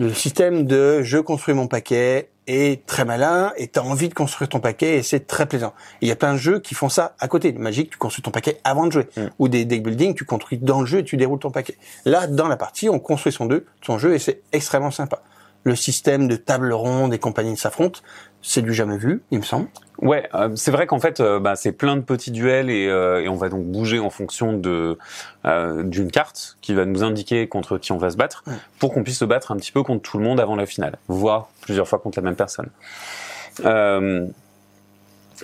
Le 0.00 0.14
système 0.14 0.64
de 0.64 1.02
je 1.02 1.18
construis 1.18 1.52
mon 1.52 1.66
paquet 1.66 2.30
est 2.46 2.86
très 2.86 3.04
malin 3.04 3.52
et 3.58 3.68
tu 3.68 3.78
as 3.78 3.84
envie 3.84 4.08
de 4.08 4.14
construire 4.14 4.48
ton 4.48 4.58
paquet 4.58 4.96
et 4.96 5.02
c'est 5.02 5.26
très 5.26 5.44
plaisant. 5.44 5.74
Il 6.00 6.08
y 6.08 6.10
a 6.10 6.16
plein 6.16 6.32
de 6.32 6.38
jeux 6.38 6.58
qui 6.58 6.74
font 6.74 6.88
ça 6.88 7.14
à 7.20 7.28
côté. 7.28 7.52
Magic, 7.52 7.90
tu 7.90 7.98
construis 7.98 8.22
ton 8.22 8.30
paquet 8.30 8.62
avant 8.64 8.86
de 8.86 8.92
jouer. 8.92 9.08
Mm. 9.18 9.20
Ou 9.38 9.48
des 9.48 9.66
deck 9.66 9.82
building, 9.82 10.14
tu 10.14 10.24
construis 10.24 10.56
dans 10.56 10.80
le 10.80 10.86
jeu 10.86 11.00
et 11.00 11.04
tu 11.04 11.18
déroules 11.18 11.38
ton 11.38 11.50
paquet. 11.50 11.76
Là, 12.06 12.26
dans 12.28 12.48
la 12.48 12.56
partie, 12.56 12.88
on 12.88 12.98
construit 12.98 13.30
son, 13.30 13.44
deux, 13.44 13.66
son 13.82 13.98
jeu 13.98 14.14
et 14.14 14.18
c'est 14.18 14.40
extrêmement 14.52 14.90
sympa. 14.90 15.20
Le 15.64 15.76
système 15.76 16.26
de 16.28 16.36
table 16.36 16.72
ronde 16.72 17.12
et 17.12 17.18
compagnie 17.18 17.56
s'affrontent, 17.56 18.00
c'est 18.42 18.62
du 18.62 18.72
jamais 18.72 18.96
vu, 18.96 19.22
il 19.30 19.38
me 19.38 19.44
semble. 19.44 19.68
Ouais, 20.00 20.28
euh, 20.34 20.48
c'est 20.56 20.70
vrai 20.70 20.86
qu'en 20.86 20.98
fait, 21.00 21.20
euh, 21.20 21.38
bah, 21.38 21.56
c'est 21.56 21.72
plein 21.72 21.96
de 21.96 22.00
petits 22.00 22.30
duels 22.30 22.70
et, 22.70 22.86
euh, 22.88 23.20
et 23.22 23.28
on 23.28 23.36
va 23.36 23.50
donc 23.50 23.66
bouger 23.66 23.98
en 23.98 24.08
fonction 24.08 24.54
de 24.54 24.96
euh, 25.44 25.82
d'une 25.82 26.10
carte 26.10 26.56
qui 26.62 26.72
va 26.72 26.86
nous 26.86 27.04
indiquer 27.04 27.46
contre 27.48 27.76
qui 27.76 27.92
on 27.92 27.98
va 27.98 28.08
se 28.08 28.16
battre 28.16 28.42
Ouais. 28.46 28.54
pour 28.78 28.94
qu'on 28.94 29.02
puisse 29.02 29.18
se 29.18 29.26
battre 29.26 29.52
un 29.52 29.56
petit 29.56 29.72
peu 29.72 29.82
contre 29.82 30.00
tout 30.10 30.16
le 30.16 30.24
monde 30.24 30.40
avant 30.40 30.56
la 30.56 30.64
finale, 30.64 30.96
voire 31.08 31.50
plusieurs 31.60 31.86
fois 31.86 31.98
contre 31.98 32.18
la 32.18 32.24
même 32.24 32.36
personne. 32.36 32.70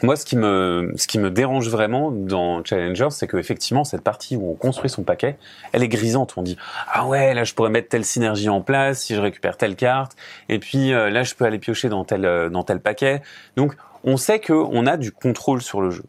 Moi, 0.03 0.17
ce 0.17 0.25
qui 0.25 0.37
me 0.37 0.93
ce 0.97 1.07
qui 1.07 1.19
me 1.19 1.31
dérange 1.31 1.69
vraiment 1.69 2.11
dans 2.11 2.63
Challengers, 2.65 3.11
c'est 3.11 3.27
que 3.27 3.37
effectivement 3.37 3.85
cette 3.85 4.03
partie 4.03 4.37
où 4.37 4.51
on 4.51 4.55
construit 4.55 4.91
son 4.91 5.03
paquet, 5.03 5.37
elle 5.73 5.83
est 5.83 5.89
grisante. 5.89 6.35
On 6.37 6.43
dit 6.43 6.57
ah 6.93 7.07
ouais 7.07 7.35
là 7.35 7.45
je 7.45 7.55
pourrais 7.55 7.71
mettre 7.71 7.89
telle 7.89 8.05
synergie 8.05 8.49
en 8.49 8.61
place 8.61 9.03
si 9.03 9.15
je 9.15 9.21
récupère 9.21 9.57
telle 9.57 9.77
carte, 9.77 10.17
et 10.49 10.59
puis 10.59 10.93
euh, 10.93 11.11
là 11.11 11.23
je 11.23 11.35
peux 11.35 11.45
aller 11.45 11.59
piocher 11.59 11.89
dans 11.89 12.05
tel 12.05 12.25
euh, 12.25 12.49
dans 12.51 12.63
tel 12.63 12.81
paquet. 12.81 13.23
Donc 13.57 13.75
on 14.05 14.17
sait 14.17 14.39
que 14.39 14.53
on 14.53 14.87
a 14.87 14.97
du 14.97 15.13
contrôle 15.13 15.63
sur 15.63 15.81
le 15.81 15.91
jeu. 15.91 16.05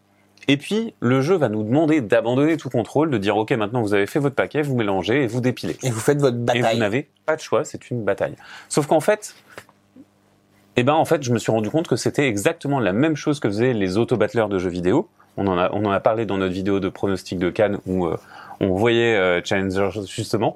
Et 0.49 0.55
puis 0.57 0.93
le 1.01 1.21
jeu 1.21 1.35
va 1.35 1.49
nous 1.49 1.63
demander 1.63 1.99
d'abandonner 1.99 2.55
tout 2.57 2.69
contrôle, 2.69 3.09
de 3.09 3.17
dire 3.17 3.35
ok 3.35 3.51
maintenant 3.51 3.81
vous 3.81 3.93
avez 3.93 4.07
fait 4.07 4.19
votre 4.19 4.35
paquet, 4.35 4.61
vous 4.61 4.75
mélangez 4.75 5.23
et 5.23 5.27
vous 5.27 5.41
dépilez. 5.41 5.77
Et 5.83 5.89
vous 5.89 5.99
faites 5.99 6.19
votre 6.19 6.37
Et 6.37 6.39
vous 6.39 6.45
bataille. 6.45 6.79
n'avez 6.79 7.09
pas 7.25 7.35
de 7.35 7.41
choix, 7.41 7.65
c'est 7.65 7.89
une 7.89 8.03
bataille. 8.03 8.35
Sauf 8.69 8.87
qu'en 8.87 9.01
fait, 9.01 9.35
eh 10.77 10.83
ben 10.83 10.93
en 10.93 11.05
fait, 11.05 11.23
je 11.23 11.33
me 11.33 11.39
suis 11.39 11.51
rendu 11.51 11.69
compte 11.71 11.87
que 11.87 11.95
c'était 11.95 12.27
exactement 12.27 12.79
la 12.79 12.93
même 12.93 13.15
chose 13.15 13.39
que 13.39 13.49
faisaient 13.49 13.73
les 13.73 13.97
auto-battleurs 13.97 14.47
de 14.47 14.59
jeux 14.59 14.69
vidéo. 14.69 15.09
On 15.35 15.47
en 15.47 15.57
a, 15.57 15.71
on 15.71 15.83
en 15.85 15.91
a 15.91 15.99
parlé 15.99 16.25
dans 16.25 16.37
notre 16.37 16.53
vidéo 16.53 16.79
de 16.79 16.89
pronostic 16.89 17.39
de 17.39 17.49
Cannes 17.49 17.79
où 17.87 18.05
euh, 18.05 18.17
on 18.59 18.69
voyait 18.69 19.15
euh, 19.15 19.41
Challenger 19.43 19.89
justement. 20.07 20.55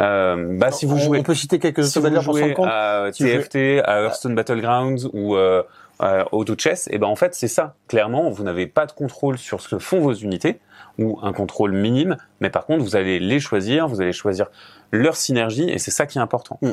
Euh, 0.00 0.56
bah 0.58 0.70
si 0.70 0.86
vous 0.86 0.96
jouez, 0.96 1.18
on 1.18 1.22
peut 1.22 1.34
citer 1.34 1.58
quelques 1.58 1.84
si 1.84 1.98
vous 1.98 2.08
pour 2.08 2.54
compte. 2.54 2.68
à 2.68 3.08
Si 3.12 3.24
vous 3.24 3.28
jouez- 3.30 3.38
TFT, 3.48 3.82
à 3.84 4.02
Hearthstone 4.02 4.34
Battlegrounds 4.34 5.08
ou 5.12 5.34
euh, 5.34 5.62
à 5.98 6.32
Auto 6.32 6.54
Chess, 6.56 6.88
et 6.92 6.98
ben 6.98 7.08
en 7.08 7.16
fait 7.16 7.34
c'est 7.34 7.48
ça. 7.48 7.74
Clairement, 7.88 8.30
vous 8.30 8.44
n'avez 8.44 8.66
pas 8.66 8.86
de 8.86 8.92
contrôle 8.92 9.38
sur 9.38 9.60
ce 9.60 9.68
que 9.68 9.78
font 9.78 10.00
vos 10.00 10.12
unités 10.14 10.60
ou 10.98 11.18
un 11.22 11.32
contrôle 11.32 11.72
minime, 11.72 12.16
mais 12.40 12.50
par 12.50 12.66
contre 12.66 12.84
vous 12.84 12.94
allez 12.96 13.18
les 13.18 13.40
choisir, 13.40 13.88
vous 13.88 14.00
allez 14.00 14.12
choisir 14.12 14.46
leur 14.92 15.16
synergie 15.16 15.68
et 15.68 15.78
c'est 15.78 15.90
ça 15.90 16.06
qui 16.06 16.18
est 16.18 16.20
important. 16.20 16.58
Mm. 16.62 16.70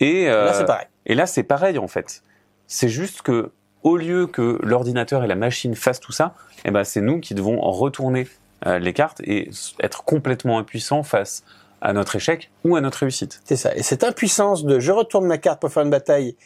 Et 0.00 0.28
euh, 0.28 0.44
Là, 0.46 0.52
c'est 0.54 0.64
pareil. 0.64 0.86
et 1.06 1.14
là, 1.14 1.26
c'est 1.26 1.42
pareil 1.42 1.78
en 1.78 1.88
fait. 1.88 2.22
C'est 2.66 2.88
juste 2.88 3.22
que 3.22 3.50
au 3.82 3.96
lieu 3.96 4.26
que 4.26 4.58
l'ordinateur 4.62 5.24
et 5.24 5.26
la 5.26 5.34
machine 5.36 5.74
fassent 5.74 6.00
tout 6.00 6.12
ça, 6.12 6.34
eh 6.64 6.70
ben 6.70 6.84
c'est 6.84 7.00
nous 7.00 7.20
qui 7.20 7.34
devons 7.34 7.60
retourner 7.60 8.26
euh, 8.66 8.78
les 8.78 8.92
cartes 8.92 9.20
et 9.24 9.50
être 9.80 10.04
complètement 10.04 10.58
impuissants 10.58 11.02
face 11.02 11.44
à 11.80 11.92
notre 11.92 12.16
échec 12.16 12.50
ou 12.64 12.74
à 12.76 12.80
notre 12.80 12.98
réussite. 12.98 13.40
C'est 13.44 13.56
ça. 13.56 13.74
Et 13.76 13.82
cette 13.82 14.02
impuissance 14.02 14.64
de 14.64 14.80
je 14.80 14.90
retourne 14.90 15.26
ma 15.26 15.38
carte 15.38 15.60
pour 15.60 15.70
faire 15.72 15.84
une 15.84 15.90
bataille 15.90 16.36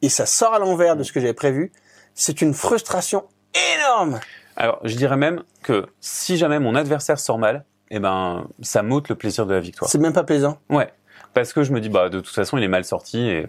et 0.00 0.08
ça 0.08 0.24
sort 0.26 0.54
à 0.54 0.58
l'envers 0.58 0.96
de 0.96 1.02
ce 1.02 1.12
que 1.12 1.20
j'avais 1.20 1.34
prévu, 1.34 1.72
c'est 2.14 2.40
une 2.40 2.54
frustration 2.54 3.24
énorme. 3.76 4.18
Alors, 4.56 4.80
je 4.84 4.96
dirais 4.96 5.16
même 5.16 5.42
que 5.62 5.86
si 6.00 6.36
jamais 6.38 6.58
mon 6.58 6.74
adversaire 6.74 7.18
sort 7.18 7.38
mal, 7.38 7.64
eh 7.90 7.98
ben 8.00 8.46
ça 8.62 8.82
m'ôte 8.82 9.08
le 9.08 9.14
plaisir 9.14 9.44
de 9.46 9.54
la 9.54 9.60
victoire. 9.60 9.90
C'est 9.90 9.98
même 9.98 10.12
pas 10.14 10.24
plaisant. 10.24 10.58
Ouais, 10.70 10.90
parce 11.34 11.52
que 11.52 11.62
je 11.62 11.72
me 11.72 11.80
dis 11.80 11.88
bah 11.88 12.08
de 12.08 12.20
toute 12.20 12.34
façon 12.34 12.58
il 12.58 12.64
est 12.64 12.68
mal 12.68 12.84
sorti 12.84 13.28
et 13.28 13.46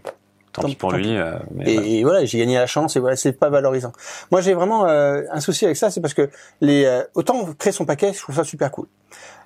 tant, 0.54 0.62
Tant- 0.63 0.68
pis 0.68 0.76
pour 0.76 0.92
tant 0.92 0.98
lui. 0.98 1.15
euh, 1.18 1.34
mais 1.54 1.72
Et, 1.72 1.74
voilà. 1.76 1.88
et 1.89 2.04
voilà, 2.04 2.26
j'ai 2.26 2.38
gagné 2.39 2.56
la 2.58 2.68
chance 2.68 2.96
et 2.96 3.00
voilà, 3.00 3.15
c'est 3.15 3.34
pas 3.34 3.50
valorisant. 3.50 3.92
Moi, 4.32 4.42
j'ai 4.42 4.54
vraiment 4.54 4.88
euh, 4.88 5.22
un 5.32 5.39
souci 5.39 5.65
avec 5.65 5.78
ça, 5.78 5.89
c'est 5.92 6.02
parce 6.02 6.13
que 6.13 6.30
les 6.62 6.86
euh, 6.86 7.04
autant 7.15 7.46
créer 7.58 7.72
son 7.74 7.86
paquet, 7.86 8.13
je 8.13 8.20
trouve 8.20 8.36
ça 8.36 8.44
super 8.44 8.72
cool. 8.72 8.88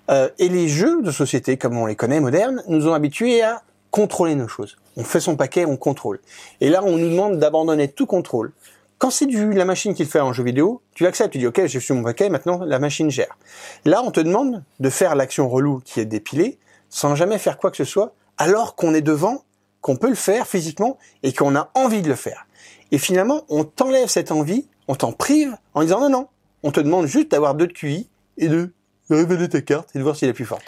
Euh, 0.10 0.30
et 0.39 0.50
les 0.50 0.67
jeux 0.67 1.02
de 1.02 1.12
société, 1.12 1.58
comme 1.58 1.78
on 1.78 1.86
les 1.86 1.96
connaît 1.96 2.19
modernes, 2.19 2.62
nous 2.67 2.88
ont 2.88 2.93
habitués 2.93 3.41
à 3.41 3.62
contrôler 3.91 4.36
nos 4.36 4.48
choses. 4.48 4.78
On 4.98 5.04
fait 5.04 5.19
son 5.19 5.36
paquet, 5.36 5.65
on 5.65 5.78
contrôle. 5.78 6.19
Et 6.62 6.69
là, 6.69 6.84
on 6.84 6.98
nous 6.98 7.10
demande 7.10 7.38
d'abandonner 7.39 7.88
tout 7.88 8.06
contrôle. 8.06 8.52
Quand 8.98 9.10
c'est 9.10 9.26
du 9.26 9.52
la 9.54 9.65
machine 9.65 9.93
qui 9.93 10.04
le 10.04 10.10
fait 10.10 10.19
en 10.22 10.32
jeu 10.34 10.43
vidéo, 10.43 10.82
tu 10.96 11.04
l'acceptes, 11.04 11.32
tu 11.34 11.38
dis 11.38 11.48
ok, 11.48 11.65
j'ai 11.65 11.80
fait 11.80 11.93
mon 11.93 12.04
paquet, 12.04 12.30
maintenant 12.30 12.63
la 12.65 12.80
machine 12.80 13.10
gère. 13.12 13.38
Là, 13.86 14.02
on 14.04 14.12
te 14.12 14.19
demande 14.22 14.63
de 14.80 14.89
faire 14.89 15.15
l'action 15.15 15.50
relou 15.50 15.82
qui 15.84 16.00
est 16.00 16.06
dépilée, 16.06 16.58
sans 16.89 17.13
jamais 17.15 17.38
faire 17.38 17.58
quoi 17.58 17.69
que 17.72 17.78
ce 17.78 17.84
soit, 17.86 18.13
alors 18.38 18.76
qu'on 18.76 18.93
est 18.93 19.02
devant, 19.02 19.43
qu'on 19.82 19.96
peut 19.96 20.10
le 20.10 20.15
faire 20.15 20.48
physiquement 20.48 20.98
et 21.24 21.34
qu'on 21.34 21.56
a 21.56 21.69
envie 21.76 22.02
de 22.02 22.10
le 22.10 22.15
faire. 22.15 22.46
Et 22.91 22.98
finalement, 22.98 23.43
on 23.50 23.63
t'enlève 23.63 24.08
cette 24.08 24.32
envie, 24.32 24.67
on 24.88 24.96
t'en 24.96 25.12
prive 25.12 25.56
en 25.74 25.82
disant 25.82 26.00
non, 26.02 26.10
non, 26.10 26.28
on 26.63 26.72
te 26.72 26.80
demande 26.80 27.06
juste 27.06 27.32
d'avoir 27.32 27.56
deux 27.56 27.67
de 27.67 27.74
QI 27.74 28.10
et 28.38 28.48
de 28.48 28.72
révéler 29.10 29.50
ta 29.50 29.62
carte 29.62 29.89
et 29.96 30.00
de 30.00 30.04
voir 30.04 30.15
si 30.15 30.26
elle 30.26 30.32
est 30.32 30.36
plus 30.36 30.46
forte. 30.46 30.63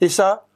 Et 0.00 0.08
ça, 0.08 0.46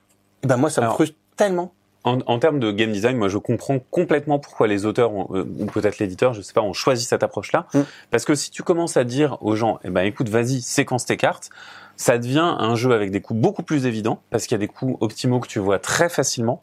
eh 0.42 0.46
ben 0.46 0.56
moi, 0.56 0.70
ça 0.70 0.80
me 0.80 0.90
frustre 0.90 1.16
tellement. 1.36 1.72
En, 2.04 2.18
en 2.26 2.38
termes 2.38 2.60
de 2.60 2.70
game 2.70 2.92
design, 2.92 3.16
moi 3.16 3.28
je 3.28 3.38
comprends 3.38 3.78
complètement 3.90 4.38
pourquoi 4.38 4.66
les 4.66 4.84
auteurs 4.84 5.12
ont, 5.12 5.28
euh, 5.34 5.44
ou 5.58 5.66
peut-être 5.66 5.98
l'éditeur, 5.98 6.34
je 6.34 6.42
sais 6.42 6.52
pas, 6.52 6.60
ont 6.60 6.74
choisi 6.74 7.04
cette 7.04 7.22
approche-là. 7.22 7.66
Mm. 7.72 7.80
Parce 8.10 8.24
que 8.24 8.34
si 8.34 8.50
tu 8.50 8.62
commences 8.62 8.96
à 8.96 9.04
dire 9.04 9.38
aux 9.40 9.56
gens, 9.56 9.80
eh 9.84 9.90
ben 9.90 10.02
écoute, 10.02 10.28
vas-y, 10.28 10.60
séquence 10.60 11.06
tes 11.06 11.16
cartes, 11.16 11.50
ça 11.96 12.18
devient 12.18 12.56
un 12.58 12.74
jeu 12.74 12.92
avec 12.92 13.10
des 13.10 13.20
coups 13.20 13.40
beaucoup 13.40 13.62
plus 13.62 13.86
évidents 13.86 14.20
parce 14.30 14.46
qu'il 14.46 14.56
y 14.56 14.60
a 14.60 14.66
des 14.66 14.68
coups 14.68 14.96
optimaux 15.00 15.40
que 15.40 15.48
tu 15.48 15.58
vois 15.58 15.78
très 15.78 16.08
facilement 16.08 16.62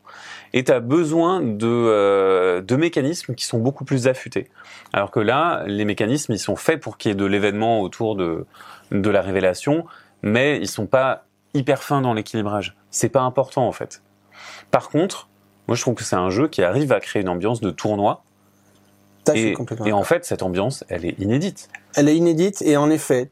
et 0.54 0.63
tu 0.63 0.71
as 0.71 0.80
besoin 0.80 1.41
de, 1.41 1.67
euh, 1.67 2.62
de 2.62 2.75
mécanismes 2.75 3.34
qui 3.34 3.45
sont 3.45 3.60
beaucoup 3.60 3.86
plus 3.86 4.08
affûtés. 4.08 4.49
Alors 4.93 5.10
que 5.10 5.19
là, 5.19 5.63
les 5.67 5.86
mécanismes, 5.86 6.34
ils 6.34 6.39
sont 6.39 6.56
faits 6.56 6.82
pour 6.82 6.97
qu'il 6.97 7.10
y 7.10 7.12
ait 7.13 7.15
de 7.15 7.25
l'événement 7.25 7.82
autour 7.82 8.15
de, 8.15 8.45
de 8.91 9.10
la 9.10 9.21
révélation, 9.21 9.86
mais 10.21 10.58
ils 10.58 10.67
sont 10.67 10.86
pas 10.86 11.25
hyper 11.54 11.82
fins 11.84 12.01
dans 12.01 12.13
l'équilibrage. 12.13 12.75
C'est 12.89 13.10
pas 13.10 13.21
important 13.21 13.67
en 13.67 13.71
fait. 13.71 14.01
Par 14.69 14.89
contre, 14.89 15.30
moi 15.72 15.78
je 15.78 15.84
trouve 15.84 15.94
que 15.94 16.04
c'est 16.04 16.18
un 16.18 16.30
jeu 16.30 16.50
qui 16.50 16.64
arrive 16.64 16.92
à 16.92 17.00
créer 17.00 17.22
une 17.22 17.30
ambiance 17.30 17.62
de 17.62 17.72
tournoi 17.72 18.26
et, 19.34 19.54
complètement 19.54 19.86
et 19.86 19.94
en 19.94 20.04
fait 20.04 20.26
cette 20.26 20.44
ambiance 20.44 20.84
elle 20.90 21.06
est 21.06 21.18
inédite. 21.18 21.70
Elle 21.96 22.10
est 22.10 22.18
inédite 22.18 22.62
et 22.62 22.76
en 22.76 22.90
effet, 22.90 23.30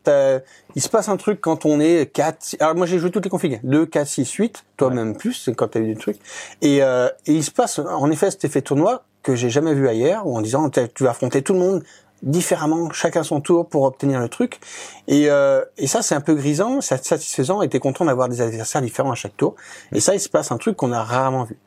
il 0.75 0.82
se 0.82 0.88
passe 0.88 1.10
un 1.10 1.17
truc 1.17 1.41
quand 1.41 1.65
on 1.65 1.82
est 1.82 2.10
4... 2.13 2.56
Alors 2.62 2.75
moi 2.75 2.86
j'ai 2.86 2.97
joué 2.97 3.12
toutes 3.12 3.25
les 3.25 3.30
configs, 3.30 3.60
2, 3.63 3.86
4, 3.86 4.08
6, 4.08 4.32
8, 4.32 4.65
toi 4.78 4.88
Ouais. 4.88 4.95
même 4.95 5.17
plus, 5.17 5.49
quand 5.58 5.67
t'as 5.67 5.82
eu 5.82 5.88
des 5.88 5.97
trucs. 5.99 6.19
Et, 6.62 6.82
euh, 6.82 7.10
et 7.25 7.34
il 7.34 7.43
se 7.43 7.52
passe 7.52 7.78
en 7.80 8.10
effet 8.10 8.32
cet 8.32 8.45
effet 8.45 8.62
tournoi 8.62 9.04
que 9.21 9.36
j'ai 9.36 9.49
jamais 9.49 9.73
vu 9.73 9.89
ailleurs, 9.89 10.25
où 10.25 10.38
en 10.38 10.41
disant 10.41 10.69
tu 10.69 11.04
vas 11.04 11.10
affronter 11.10 11.41
tout 11.41 11.52
le 11.52 11.60
monde 11.60 11.84
différemment, 12.23 12.89
chacun 12.91 13.23
son 13.23 13.41
tour 13.41 13.67
pour 13.67 13.84
obtenir 13.84 14.21
le 14.21 14.30
truc. 14.30 14.62
Et, 15.10 15.30
euh, 15.30 15.62
et 15.78 15.88
ça 15.88 16.02
c'est 16.02 16.15
un 16.15 16.21
peu 16.21 16.36
grisant, 16.36 16.80
c'est 16.80 17.04
satisfaisant 17.04 17.62
et 17.63 17.67
t'es 17.67 17.80
content 17.80 18.06
d'avoir 18.06 18.30
des 18.30 18.39
adversaires 18.39 18.82
différents 18.82 19.12
à 19.12 19.15
chaque 19.15 19.36
tour. 19.36 19.56
Et 19.91 19.99
ça 19.99 20.13
il 20.15 20.21
se 20.21 20.30
passe 20.30 20.54
un 20.54 20.58
truc 20.58 20.78
qu'on 20.78 20.93
a 20.93 21.04
rarement 21.04 21.43
vu. 21.43 21.58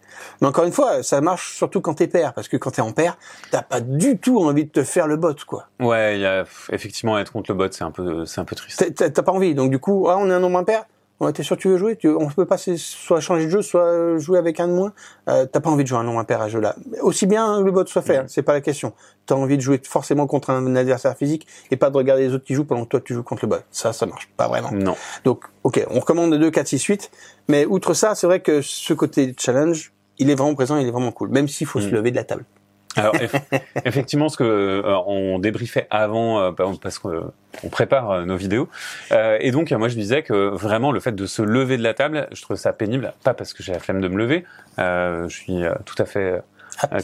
Mais 0.41 0.47
encore 0.49 0.65
une 0.65 0.73
fois, 0.73 1.03
ça 1.03 1.21
marche 1.21 1.55
surtout 1.57 1.81
quand 1.81 1.95
t'es 1.95 2.07
pair, 2.09 2.35
parce 2.35 2.49
que 2.49 2.57
quand 2.57 2.71
t'es 2.73 2.83
en 2.83 2.93
pair, 2.93 3.17
t'as 3.51 3.63
pas 3.63 3.81
du 3.81 4.19
tout 4.19 4.39
envie 4.39 4.65
de 4.65 4.71
te 4.71 4.83
faire 4.85 5.07
le 5.07 5.17
bot, 5.17 5.35
quoi. 5.47 5.67
Ouais, 5.81 6.17
il 6.17 6.21
y 6.21 6.27
a 6.27 6.45
effectivement 6.71 7.19
être 7.19 7.33
contre 7.33 7.51
le 7.53 7.57
bot, 7.59 7.69
c'est 7.71 7.85
un 7.85 7.91
peu 7.91 8.25
c'est 8.27 8.41
un 8.41 8.45
peu 8.45 8.57
triste. 8.57 8.95
T'as- 8.95 9.23
pas 9.23 9.33
envie. 9.33 9.55
Donc 9.55 9.71
du 9.71 9.79
coup, 9.79 10.07
ah, 10.09 10.17
on 10.19 10.29
est 10.31 10.35
un 10.35 10.41
nombre 10.41 10.59
impair? 10.59 10.85
Ouais, 11.21 11.33
t'es 11.33 11.45
sûr 11.45 11.55
que 11.57 11.63
tu 11.63 11.69
veux 11.69 11.77
jouer? 11.79 11.95
Tu, 11.95 12.09
On 12.09 12.27
peut 12.27 12.47
passer 12.47 12.75
soit 12.77 13.21
changer 13.21 13.45
de 13.45 13.51
jeu, 13.51 13.63
soit 13.63 14.19
jouer 14.19 14.39
avec 14.41 14.59
un 14.59 14.67
de 14.67 14.73
moins. 14.73 14.93
Euh, 15.29 15.47
T'as 15.47 15.61
pas 15.61 15.71
envie 15.71 15.85
de 15.85 15.89
jouer 15.89 15.99
un 15.99 16.03
nombre 16.03 16.19
impair 16.19 16.41
à 16.41 16.47
ce 16.47 16.55
jeu-là. 16.55 16.75
Aussi 17.01 17.27
bien 17.27 17.61
le 17.61 17.71
bot 17.71 17.87
soit 17.87 18.03
fait, 18.03 18.17
hein, 18.17 18.25
c'est 18.27 18.43
pas 18.43 18.55
la 18.55 18.61
question. 18.61 18.93
T'as 19.27 19.37
envie 19.37 19.57
de 19.57 19.63
jouer 19.63 19.81
forcément 19.89 20.27
contre 20.27 20.51
un 20.51 20.75
adversaire 20.75 21.17
physique 21.17 21.47
et 21.71 21.77
pas 21.77 21.91
de 21.91 21.97
regarder 21.97 22.27
les 22.27 22.35
autres 22.35 22.45
qui 22.45 22.55
jouent 22.55 22.65
pendant 22.65 22.83
que 22.83 22.89
toi 22.89 23.01
tu 23.01 23.15
joues 23.15 23.23
contre 23.23 23.45
le 23.45 23.51
bot. 23.51 23.59
Ça, 23.71 23.93
ça 23.93 24.05
marche 24.07 24.29
pas 24.37 24.49
vraiment. 24.49 24.73
Non. 24.73 24.97
Donc, 25.23 25.45
ok, 25.63 25.87
on 25.91 26.01
recommande 26.01 26.35
2, 26.35 26.51
4, 26.51 26.67
6, 26.67 26.83
8. 26.83 27.11
Mais 27.47 27.67
outre 27.67 27.95
ça, 27.95 28.17
c'est 28.17 28.27
vrai 28.27 28.41
que 28.41 28.61
ce 28.61 28.93
côté 28.93 29.33
challenge, 29.39 29.93
il 30.23 30.31
est 30.31 30.35
vraiment 30.35 30.55
présent, 30.55 30.77
il 30.79 30.87
est 30.89 30.91
vraiment 30.91 31.13
cool. 31.13 31.29
Même 31.31 31.49
s'il 31.49 31.67
faut 31.67 31.81
se 31.81 31.89
Mm. 31.89 31.93
lever 31.95 32.11
de 32.11 32.17
la 32.17 32.25
table. 32.25 32.45
Alors 32.97 33.15
eff- 33.17 33.41
effectivement, 33.87 34.29
ce 34.29 34.37
que 34.37 34.45
euh, 34.45 34.97
on 35.07 35.39
débriefait 35.39 35.87
avant, 35.91 36.41
euh, 36.41 36.53
par- 36.53 36.79
parce 36.81 36.99
qu'on 36.99 37.33
prépare 37.71 38.11
euh, 38.11 38.25
nos 38.25 38.37
vidéos, 38.37 38.69
euh, 39.13 39.39
et 39.41 39.51
donc 39.51 39.71
moi 39.73 39.89
je 39.89 39.95
disais 39.95 40.23
que 40.23 40.49
vraiment 40.51 40.93
le 40.93 41.01
fait 41.01 41.13
de 41.13 41.25
se 41.27 41.41
lever 41.43 41.77
de 41.79 41.83
la 41.83 41.95
table, 41.95 42.29
je 42.33 42.43
trouve 42.43 42.57
ça 42.59 42.73
pénible, 42.75 43.15
pas 43.25 43.33
parce 43.35 43.55
que 43.55 43.63
j'ai 43.63 43.73
la 43.73 43.79
flemme 43.79 44.01
de 44.03 44.09
me 44.09 44.17
lever, 44.19 44.45
euh, 44.79 45.27
je 45.29 45.35
suis 45.37 45.63
tout 45.87 45.95
à 45.99 46.05
fait 46.05 46.43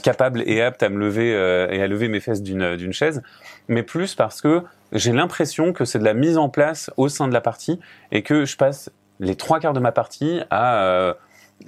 capable 0.02 0.42
et 0.46 0.60
apte 0.62 0.82
à 0.82 0.88
me 0.88 0.98
lever 0.98 1.34
euh, 1.34 1.68
et 1.70 1.82
à 1.82 1.86
lever 1.86 2.08
mes 2.08 2.20
fesses 2.20 2.42
d'une 2.42 2.76
d'une 2.76 2.92
chaise, 2.92 3.22
mais 3.68 3.82
plus 3.82 4.14
parce 4.14 4.40
que 4.42 4.62
j'ai 4.92 5.12
l'impression 5.12 5.72
que 5.72 5.84
c'est 5.84 5.98
de 5.98 6.04
la 6.04 6.14
mise 6.14 6.36
en 6.38 6.48
place 6.48 6.90
au 6.96 7.08
sein 7.08 7.28
de 7.28 7.32
la 7.32 7.40
partie 7.40 7.78
et 8.12 8.22
que 8.22 8.44
je 8.44 8.56
passe 8.56 8.90
les 9.20 9.36
trois 9.36 9.58
quarts 9.60 9.72
de 9.74 9.80
ma 9.80 9.92
partie 9.92 10.40
à 10.50 10.82
euh, 10.84 11.14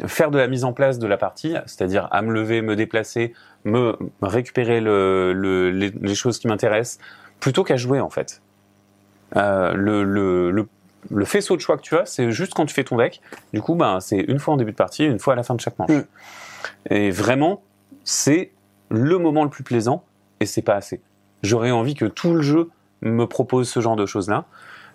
faire 0.07 0.31
de 0.31 0.39
la 0.39 0.47
mise 0.47 0.65
en 0.65 0.73
place 0.73 0.99
de 0.99 1.07
la 1.07 1.17
partie, 1.17 1.55
c'est-à-dire 1.67 2.09
à 2.11 2.23
me 2.23 2.33
lever, 2.33 2.63
me 2.63 2.77
déplacer, 2.77 3.33
me 3.65 3.97
récupérer 4.23 4.81
le, 4.81 5.33
le- 5.33 5.71
les, 5.71 5.91
les 5.91 6.15
choses 6.15 6.39
qui 6.39 6.47
m'intéressent, 6.47 6.99
plutôt 7.41 7.65
qu'à 7.65 7.77
jouer 7.77 8.01
en 8.01 8.11
fait. 8.11 8.41
Euh, 9.37 9.73
le, 9.75 10.05
le, 10.05 10.51
le, 10.51 10.69
le 11.11 11.25
faisceau 11.25 11.57
de 11.57 11.61
choix 11.61 11.77
que 11.77 11.83
tu 11.83 11.97
as, 11.97 12.07
c'est 12.07 12.31
juste 12.31 12.55
quand 12.55 12.67
tu 12.67 12.75
fais 12.75 12.85
ton 12.85 12.97
deck. 12.97 13.21
Du 13.53 13.61
coup, 13.61 13.75
ben, 13.75 14.01
c'est 14.01 14.19
une 14.19 14.39
fois 14.39 14.55
en 14.55 14.57
début 14.57 14.73
de 14.73 14.77
partie, 14.77 15.05
une 15.05 15.19
fois 15.19 15.35
à 15.35 15.37
la 15.37 15.43
fin 15.43 15.55
de 15.55 15.61
chaque 15.61 15.79
manche. 15.79 15.91
Mm. 15.91 16.05
Et 16.91 17.11
vraiment, 17.11 17.63
c'est 18.05 18.53
le 18.91 19.19
moment 19.19 19.45
le 19.45 19.51
plus 19.51 19.65
plaisant, 19.65 20.05
et 20.41 20.47
c'est 20.47 20.63
pas 20.63 20.75
assez. 20.75 21.01
J'aurais 21.43 21.71
envie 21.71 21.95
que 21.95 22.05
tout 22.05 22.35
le 22.35 22.43
jeu 22.43 22.71
me 23.03 23.25
propose 23.25 23.69
ce 23.69 23.81
genre 23.81 23.97
de 23.97 24.05
choses-là. 24.05 24.45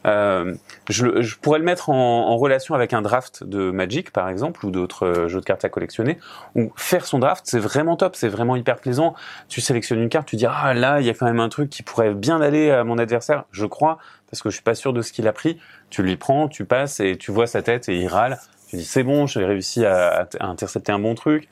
Euh, 0.05 0.53
je, 0.87 1.21
je 1.21 1.35
pourrais 1.37 1.57
le 1.57 1.65
mettre 1.65 1.89
en, 1.89 2.29
en 2.29 2.37
relation 2.37 2.75
avec 2.75 2.93
un 2.93 3.01
draft 3.01 3.43
de 3.43 3.71
Magic, 3.71 4.11
par 4.11 4.29
exemple, 4.29 4.65
ou 4.65 4.69
d'autres 4.69 5.07
euh, 5.07 5.27
jeux 5.27 5.39
de 5.39 5.45
cartes 5.45 5.65
à 5.65 5.69
collectionner, 5.69 6.19
où 6.53 6.71
faire 6.75 7.05
son 7.05 7.17
draft, 7.17 7.45
c'est 7.47 7.59
vraiment 7.59 7.95
top, 7.95 8.15
c'est 8.15 8.27
vraiment 8.27 8.55
hyper 8.55 8.75
plaisant. 8.75 9.15
Tu 9.47 9.61
sélectionnes 9.61 9.99
une 9.99 10.09
carte, 10.09 10.27
tu 10.27 10.35
dis, 10.35 10.45
ah 10.45 10.73
là, 10.75 11.01
il 11.01 11.07
y 11.07 11.09
a 11.09 11.13
quand 11.13 11.25
même 11.25 11.39
un 11.39 11.49
truc 11.49 11.69
qui 11.69 11.81
pourrait 11.81 12.13
bien 12.13 12.39
aller 12.39 12.69
à 12.69 12.83
mon 12.83 12.99
adversaire, 12.99 13.45
je 13.51 13.65
crois, 13.65 13.97
parce 14.29 14.43
que 14.43 14.49
je 14.49 14.55
suis 14.55 14.63
pas 14.63 14.75
sûr 14.75 14.93
de 14.93 15.01
ce 15.01 15.11
qu'il 15.11 15.27
a 15.27 15.33
pris. 15.33 15.59
Tu 15.89 16.03
lui 16.03 16.17
prends, 16.17 16.47
tu 16.47 16.65
passes, 16.65 16.99
et 16.99 17.17
tu 17.17 17.31
vois 17.31 17.47
sa 17.47 17.63
tête, 17.63 17.89
et 17.89 17.97
il 17.97 18.07
râle. 18.07 18.37
Tu 18.69 18.75
dis, 18.75 18.85
c'est 18.85 19.03
bon, 19.03 19.25
j'ai 19.25 19.43
réussi 19.43 19.85
à, 19.85 20.27
à 20.39 20.45
intercepter 20.45 20.91
un 20.91 20.99
bon 20.99 21.15
truc. 21.15 21.49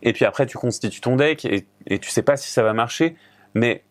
Et 0.00 0.12
puis 0.12 0.24
après, 0.24 0.46
tu 0.46 0.56
constitues 0.56 1.00
ton 1.00 1.16
deck, 1.16 1.44
et, 1.44 1.66
et 1.86 1.98
tu 1.98 2.10
sais 2.10 2.22
pas 2.22 2.36
si 2.36 2.50
ça 2.50 2.62
va 2.62 2.72
marcher, 2.72 3.16
mais 3.54 3.84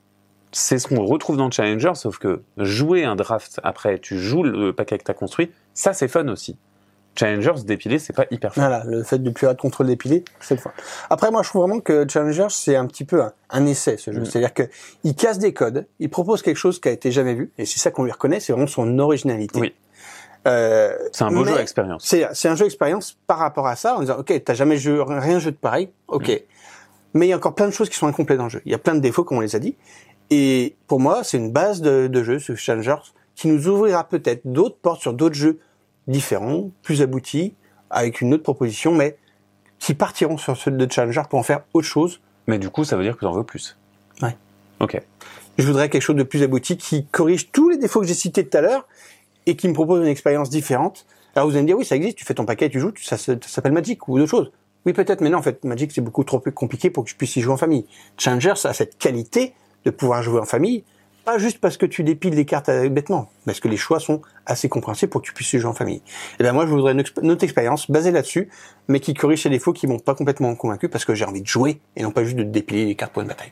c'est 0.52 0.80
ce 0.80 0.88
qu'on 0.88 1.06
retrouve 1.06 1.38
dans 1.38 1.50
Challenger, 1.50 1.92
sauf 1.96 2.18
que 2.18 2.42
jouer 2.58 3.04
un 3.04 3.16
draft 3.16 3.60
après, 3.64 4.00
tu 4.00 4.18
joues 4.18 4.44
le 4.44 4.74
paquet 4.74 4.98
que 4.98 5.04
tu 5.04 5.12
as 5.12 5.16
construit, 5.16 5.52
ça 5.74 5.94
c'est 5.94 6.08
fun 6.08 6.28
aussi. 6.28 6.58
Challenger, 7.14 7.58
se 7.58 7.64
dépiler, 7.64 8.00
c'est 8.00 8.14
pas 8.14 8.26
hyper 8.32 8.54
fun. 8.54 8.62
Voilà, 8.62 8.84
le 8.86 9.04
fait 9.04 9.20
de 9.20 9.30
plus 9.30 9.46
avoir 9.46 9.56
de 9.58 9.62
contrôle 9.62 9.88
dépilé, 9.88 10.24
c'est 10.40 10.56
le 10.56 10.62
fun. 10.62 10.72
Après, 11.10 11.30
moi, 11.30 11.44
je 11.44 11.50
trouve 11.50 11.64
vraiment 11.64 11.82
que 11.82 12.08
Challenger, 12.08 12.48
c'est 12.50 12.78
un 12.78 12.86
petit 12.86 13.04
peu 13.04 13.22
un, 13.22 13.34
un 13.50 13.66
essai, 13.66 13.98
ce 13.98 14.12
jeu. 14.14 14.22
Mm. 14.22 14.26
C'est-à-dire 14.26 14.54
que 14.54 14.64
il 15.04 15.14
casse 15.14 15.38
des 15.38 15.54
codes, 15.54 15.88
il 16.00 16.10
propose 16.10 16.42
quelque 16.42 16.56
chose 16.56 16.80
qui 16.80 16.88
a 16.88 16.92
été 16.92 17.12
jamais 17.12 17.34
vu, 17.34 17.52
et 17.58 17.66
c'est 17.66 17.80
ça 17.80 17.92
qu'on 17.92 18.06
lui 18.06 18.14
reconnaît, 18.14 18.40
c'est 18.40 18.54
vraiment 18.54 18.68
son 18.68 18.98
originalité. 19.00 19.60
Oui. 19.60 19.76
Euh, 20.48 20.96
C'est 21.12 21.26
un 21.26 21.32
beau 21.32 21.44
jeu 21.44 21.60
expérience. 21.60 22.06
C'est, 22.06 22.28
c'est 22.32 22.48
un 22.48 22.56
jeu 22.56 22.66
expérience 22.66 23.18
par 23.28 23.40
rapport 23.40 23.68
à 23.68 23.76
ça, 23.76 23.98
en 23.98 24.00
disant, 24.00 24.18
ok, 24.18 24.42
t'as 24.46 24.54
jamais 24.54 24.78
joué, 24.78 25.04
rien 25.06 25.40
jeu 25.40 25.52
de 25.52 25.58
pareil, 25.58 25.92
ok. 26.08 26.30
Mm. 26.30 26.36
Mais 27.14 27.26
il 27.28 27.30
y 27.30 27.34
a 27.34 27.36
encore 27.36 27.56
plein 27.56 27.68
de 27.68 27.74
choses 27.74 27.90
qui 27.90 27.98
sont 27.98 28.08
incomplètes 28.08 28.38
dans 28.38 28.46
le 28.46 28.50
jeu. 28.50 28.62
Il 28.64 28.72
y 28.72 28.76
a 28.76 28.78
plein 28.78 28.96
de 28.96 29.02
défauts, 29.02 29.26
comme 29.26 29.40
on 29.40 29.42
les 29.42 29.58
a 29.58 29.60
dit. 29.60 29.76
Et 30.32 30.76
pour 30.88 31.00
moi, 31.00 31.24
c'est 31.24 31.38
une 31.38 31.52
base 31.52 31.82
de, 31.82 32.08
de 32.08 32.24
jeu, 32.24 32.40
ce 32.40 32.56
Challengers, 32.56 33.12
qui 33.36 33.50
nous 33.50 33.68
ouvrira 33.68 34.06
peut-être 34.06 34.42
d'autres 34.46 34.78
portes 34.82 35.02
sur 35.02 35.14
d'autres 35.14 35.36
jeux 35.36 35.60
différents, 36.08 36.72
plus 36.82 37.02
aboutis, 37.02 37.54
avec 37.90 38.22
une 38.22 38.34
autre 38.34 38.44
proposition, 38.44 38.94
mais 38.96 39.18
qui 39.78 39.94
partiront 39.94 40.38
sur 40.38 40.56
ceux 40.56 40.72
de 40.72 40.92
Challenger 40.92 41.24
pour 41.30 41.38
en 41.38 41.44
faire 41.44 41.62
autre 41.74 41.88
chose. 41.88 42.22
Mais 42.48 42.60
du 42.60 42.70
coup, 42.70 42.86
ça 42.86 42.96
veut 42.96 43.04
dire 43.04 43.16
que 43.16 43.20
tu 43.20 43.26
en 43.26 43.34
veux 43.34 43.44
plus. 43.44 43.78
Ouais. 44.22 44.36
Ok. 44.80 45.00
Je 45.58 45.68
voudrais 45.68 45.90
quelque 45.90 46.02
chose 46.02 46.16
de 46.16 46.24
plus 46.24 46.42
abouti 46.44 46.78
qui 46.78 47.06
corrige 47.06 47.52
tous 47.52 47.70
les 47.70 47.78
défauts 47.78 48.00
que 48.00 48.08
j'ai 48.08 48.14
cités 48.14 48.48
tout 48.48 48.58
à 48.58 48.62
l'heure 48.62 48.88
et 49.46 49.56
qui 49.56 49.68
me 49.68 49.74
propose 49.74 50.02
une 50.02 50.08
expérience 50.08 50.50
différente. 50.50 51.06
Alors 51.36 51.50
vous 51.50 51.56
allez 51.56 51.64
me 51.64 51.68
dire, 51.68 51.78
oui, 51.78 51.86
ça 51.86 51.96
existe, 51.96 52.18
tu 52.18 52.26
fais 52.26 52.34
ton 52.34 52.46
paquet, 52.46 52.70
tu 52.70 52.80
joues, 52.80 52.94
ça, 53.02 53.18
ça 53.18 53.36
s'appelle 53.42 53.74
Magic 53.74 54.08
ou 54.08 54.18
d'autres 54.18 54.32
choses. 54.32 54.52
Oui, 54.86 54.94
peut-être, 54.94 55.22
mais 55.22 55.30
non, 55.30 55.40
en 55.40 55.42
fait, 55.42 55.64
Magic, 55.64 55.92
c'est 55.92 56.02
beaucoup 56.02 56.24
trop 56.24 56.40
compliqué 56.40 56.90
pour 56.90 57.04
que 57.04 57.10
je 57.10 57.16
puisse 57.16 57.36
y 57.36 57.42
jouer 57.42 57.54
en 57.54 57.58
famille. 57.58 57.86
Challenger, 58.18 58.54
ça 58.56 58.70
a 58.70 58.74
cette 58.74 58.98
qualité 58.98 59.54
de 59.86 59.92
pouvoir 59.92 60.24
jouer 60.24 60.40
en 60.40 60.46
famille, 60.46 60.84
pas 61.26 61.38
juste 61.38 61.60
parce 61.60 61.78
que 61.78 61.86
tu 61.86 62.04
dépiles 62.04 62.34
les 62.34 62.46
cartes 62.46 62.72
bêtement, 62.90 63.30
parce 63.46 63.60
que 63.60 63.68
les 63.68 63.78
choix 63.78 64.00
sont 64.00 64.22
assez 64.46 64.70
compréhensibles 64.70 65.12
pour 65.12 65.22
que 65.22 65.28
tu 65.28 65.34
puisses 65.34 65.56
jouer 65.56 65.70
en 65.70 65.74
famille. 65.74 66.02
Et 66.40 66.44
ben 66.44 66.52
moi, 66.52 66.66
je 66.66 66.72
voudrais 66.72 66.94
une, 66.94 67.04
une 67.22 67.32
autre 67.32 67.44
expérience 67.44 67.90
basée 67.92 68.12
là-dessus, 68.12 68.50
mais 68.88 69.00
qui 69.00 69.14
corrige 69.14 69.44
ces 69.44 69.50
défauts 69.50 69.74
qui 69.74 69.86
m'ont 69.86 70.00
pas 70.00 70.16
complètement 70.16 70.56
convaincu 70.56 70.90
parce 70.90 71.06
que 71.06 71.14
j'ai 71.14 71.26
envie 71.26 71.42
de 71.42 71.48
jouer 71.48 71.80
et 71.96 72.02
non 72.04 72.12
pas 72.12 72.24
juste 72.24 72.38
de 72.38 72.44
dépiler 72.44 72.86
les 72.86 72.96
cartes 72.96 73.14
pour 73.14 73.22
une 73.22 73.28
bataille. 73.28 73.52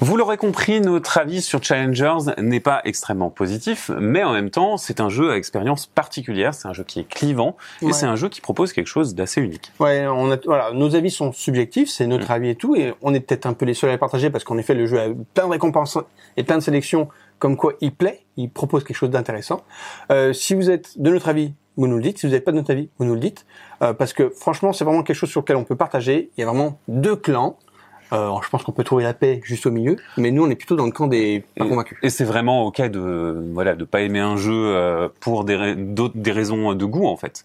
Vous 0.00 0.18
l'aurez 0.18 0.36
compris, 0.36 0.82
notre 0.82 1.16
avis 1.16 1.40
sur 1.40 1.62
Challengers 1.62 2.18
n'est 2.38 2.60
pas 2.60 2.82
extrêmement 2.84 3.30
positif, 3.30 3.90
mais 3.98 4.22
en 4.22 4.32
même 4.32 4.50
temps, 4.50 4.76
c'est 4.76 5.00
un 5.00 5.08
jeu 5.08 5.30
à 5.30 5.36
expérience 5.38 5.86
particulière, 5.86 6.52
c'est 6.52 6.68
un 6.68 6.74
jeu 6.74 6.84
qui 6.84 7.00
est 7.00 7.08
clivant, 7.08 7.56
et 7.80 7.86
Ouais. 7.86 7.92
c'est 7.94 8.04
un 8.04 8.14
jeu 8.14 8.28
qui 8.28 8.42
propose 8.42 8.74
quelque 8.74 8.88
chose 8.88 9.14
d'assez 9.14 9.40
unique. 9.40 9.72
Ouais, 9.80 10.06
on 10.06 10.30
a, 10.30 10.36
voilà, 10.44 10.72
nos 10.74 10.94
avis 10.94 11.10
sont 11.10 11.32
subjectifs, 11.32 11.88
c'est 11.88 12.06
notre 12.06 12.30
avis 12.30 12.50
et 12.50 12.54
tout, 12.56 12.76
et 12.76 12.92
on 13.00 13.14
est 13.14 13.20
peut-être 13.20 13.46
un 13.46 13.54
peu 13.54 13.64
les 13.64 13.72
seuls 13.72 13.88
à 13.88 13.94
les 13.94 13.98
partager 13.98 14.28
parce 14.28 14.44
qu'en 14.44 14.58
effet, 14.58 14.74
le 14.74 14.86
jeu 14.86 15.00
a 15.00 15.06
plein 15.32 15.46
de 15.46 15.52
récompenses 15.52 15.96
et 16.36 16.44
plein 16.44 16.58
de 16.58 16.62
sélections, 16.62 17.08
comme 17.38 17.56
quoi 17.56 17.72
il 17.80 17.92
plaît, 17.94 18.20
il 18.36 18.50
propose 18.50 18.84
quelque 18.84 18.96
chose 18.98 19.10
d'intéressant. 19.10 19.62
Euh, 20.12 20.34
si 20.34 20.54
vous 20.54 20.68
êtes 20.70 21.00
de 21.00 21.10
notre 21.10 21.28
avis, 21.28 21.54
vous 21.78 21.86
nous 21.86 21.96
le 21.96 22.02
dites. 22.02 22.18
Si 22.18 22.26
vous 22.26 22.32
n'êtes 22.32 22.44
pas 22.44 22.52
de 22.52 22.56
notre 22.56 22.70
avis, 22.70 22.88
vous 22.98 23.04
nous 23.06 23.14
le 23.14 23.20
dites, 23.20 23.46
Euh, 23.82 23.92
parce 23.92 24.14
que 24.14 24.30
franchement, 24.30 24.72
c'est 24.72 24.84
vraiment 24.84 25.02
quelque 25.02 25.16
chose 25.16 25.28
sur 25.28 25.42
lequel 25.42 25.56
on 25.56 25.64
peut 25.64 25.76
partager. 25.76 26.30
Il 26.36 26.40
y 26.40 26.44
a 26.44 26.46
vraiment 26.46 26.78
deux 26.88 27.14
clans. 27.14 27.58
Euh, 28.12 28.30
je 28.42 28.48
pense 28.50 28.62
qu'on 28.62 28.72
peut 28.72 28.84
trouver 28.84 29.02
la 29.04 29.14
paix 29.14 29.40
juste 29.42 29.66
au 29.66 29.70
milieu, 29.70 29.96
mais 30.16 30.30
nous, 30.30 30.44
on 30.44 30.50
est 30.50 30.54
plutôt 30.54 30.76
dans 30.76 30.86
le 30.86 30.92
camp 30.92 31.08
des 31.08 31.44
pas 31.56 31.64
Et- 31.64 31.68
convaincus. 31.68 31.98
Et 32.02 32.10
c'est 32.10 32.24
vraiment 32.24 32.64
ok 32.66 32.80
de 32.82 33.50
voilà 33.52 33.74
de 33.74 33.84
pas 33.84 34.00
aimer 34.02 34.20
un 34.20 34.36
jeu 34.36 34.52
euh, 34.54 35.08
pour 35.20 35.44
des, 35.44 35.74
des 35.76 36.32
raisons 36.32 36.74
de 36.74 36.84
goût 36.84 37.06
en 37.06 37.16
fait. 37.16 37.44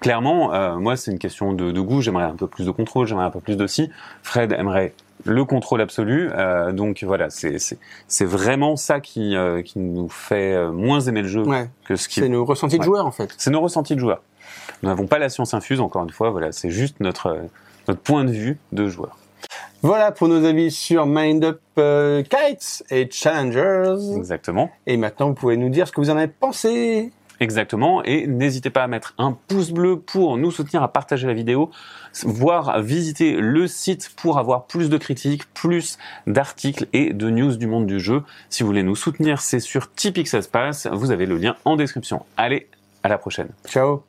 Clairement, 0.00 0.52
euh, 0.52 0.76
moi 0.76 0.96
c'est 0.96 1.12
une 1.12 1.18
question 1.18 1.52
de, 1.52 1.70
de 1.70 1.80
goût. 1.80 2.00
J'aimerais 2.00 2.24
un 2.24 2.34
peu 2.34 2.46
plus 2.46 2.66
de 2.66 2.70
contrôle, 2.72 3.06
j'aimerais 3.06 3.24
un 3.24 3.30
peu 3.30 3.40
plus 3.40 3.56
de 3.56 3.66
si. 3.66 3.90
Fred 4.22 4.52
aimerait 4.52 4.92
le 5.24 5.44
contrôle 5.44 5.80
absolu. 5.80 6.28
euh, 6.34 6.72
donc 6.72 7.04
voilà, 7.04 7.30
c'est 7.30 7.58
c'est 7.58 7.78
c'est 8.08 8.24
vraiment 8.24 8.74
ça 8.76 8.98
qui 9.00 9.36
euh, 9.36 9.62
qui 9.62 9.78
nous 9.78 10.08
fait 10.08 10.54
euh, 10.54 10.72
moins 10.72 11.00
aimer 11.00 11.22
le 11.22 11.28
jeu 11.28 11.42
Ouais, 11.44 11.68
que 11.86 11.94
ce 11.96 12.08
qui 12.08 12.20
c'est 12.20 12.28
nos 12.28 12.44
ressentis 12.44 12.76
de 12.76 12.80
Ouais. 12.80 12.86
joueurs 12.86 13.06
en 13.06 13.12
fait. 13.12 13.32
c'est 13.38 13.50
nos 13.50 13.60
ressentis 13.60 13.94
de 13.94 14.00
joueurs. 14.00 14.22
Nous 14.82 14.88
n'avons 14.88 15.06
pas 15.06 15.18
la 15.18 15.28
science 15.28 15.54
infuse 15.54 15.80
encore 15.80 16.02
une 16.02 16.10
fois. 16.10 16.30
Voilà, 16.30 16.50
c'est 16.52 16.70
juste 16.70 16.98
notre 17.00 17.38
notre 17.86 18.00
point 18.00 18.24
de 18.24 18.32
vue 18.32 18.58
de 18.72 18.88
joueur. 18.88 19.16
Voilà 19.84 20.12
pour 20.12 20.28
nos 20.28 20.46
avis 20.46 20.70
sur 20.70 21.04
Mind 21.04 21.44
Up 21.44 21.60
euh, 21.76 22.22
Kites 22.22 22.84
et 22.88 23.06
Challengers. 23.10 24.16
Exactement. 24.16 24.70
Et 24.86 24.96
maintenant, 24.96 25.28
vous 25.28 25.34
pouvez 25.34 25.58
nous 25.58 25.68
dire 25.68 25.86
ce 25.86 25.92
que 25.92 26.00
vous 26.00 26.08
en 26.08 26.16
avez 26.16 26.28
pensé. 26.28 27.12
Exactement, 27.38 28.02
et 28.02 28.26
n'hésitez 28.26 28.70
pas 28.70 28.84
à 28.84 28.86
mettre 28.86 29.12
un 29.18 29.36
pouce 29.46 29.72
bleu 29.72 29.98
pour 29.98 30.38
nous 30.38 30.50
soutenir, 30.50 30.82
à 30.82 30.88
partager 30.90 31.26
la 31.26 31.34
vidéo, 31.34 31.70
voire 32.22 32.80
visiter 32.80 33.36
le 33.36 33.66
site 33.66 34.12
pour 34.16 34.38
avoir 34.38 34.64
plus 34.64 34.88
de 34.88 34.96
critiques, 34.96 35.52
plus 35.52 35.98
d'articles 36.26 36.86
et 36.94 37.12
de 37.12 37.28
news 37.28 37.56
du 37.56 37.66
monde 37.66 37.86
du 37.86 38.00
jeu. 38.00 38.22
Si 38.48 38.62
vous 38.62 38.68
voulez 38.68 38.84
nous 38.84 38.96
soutenir, 38.96 39.42
c'est 39.42 39.60
sur 39.60 39.92
Tipeee 39.92 40.22
que 40.22 40.30
ça 40.30 40.40
se 40.40 40.48
passe, 40.48 40.86
vous 40.86 41.10
avez 41.10 41.26
le 41.26 41.36
lien 41.36 41.56
en 41.66 41.76
description. 41.76 42.24
Allez, 42.38 42.68
à 43.02 43.08
la 43.08 43.18
prochaine. 43.18 43.48
Ciao 43.66 44.02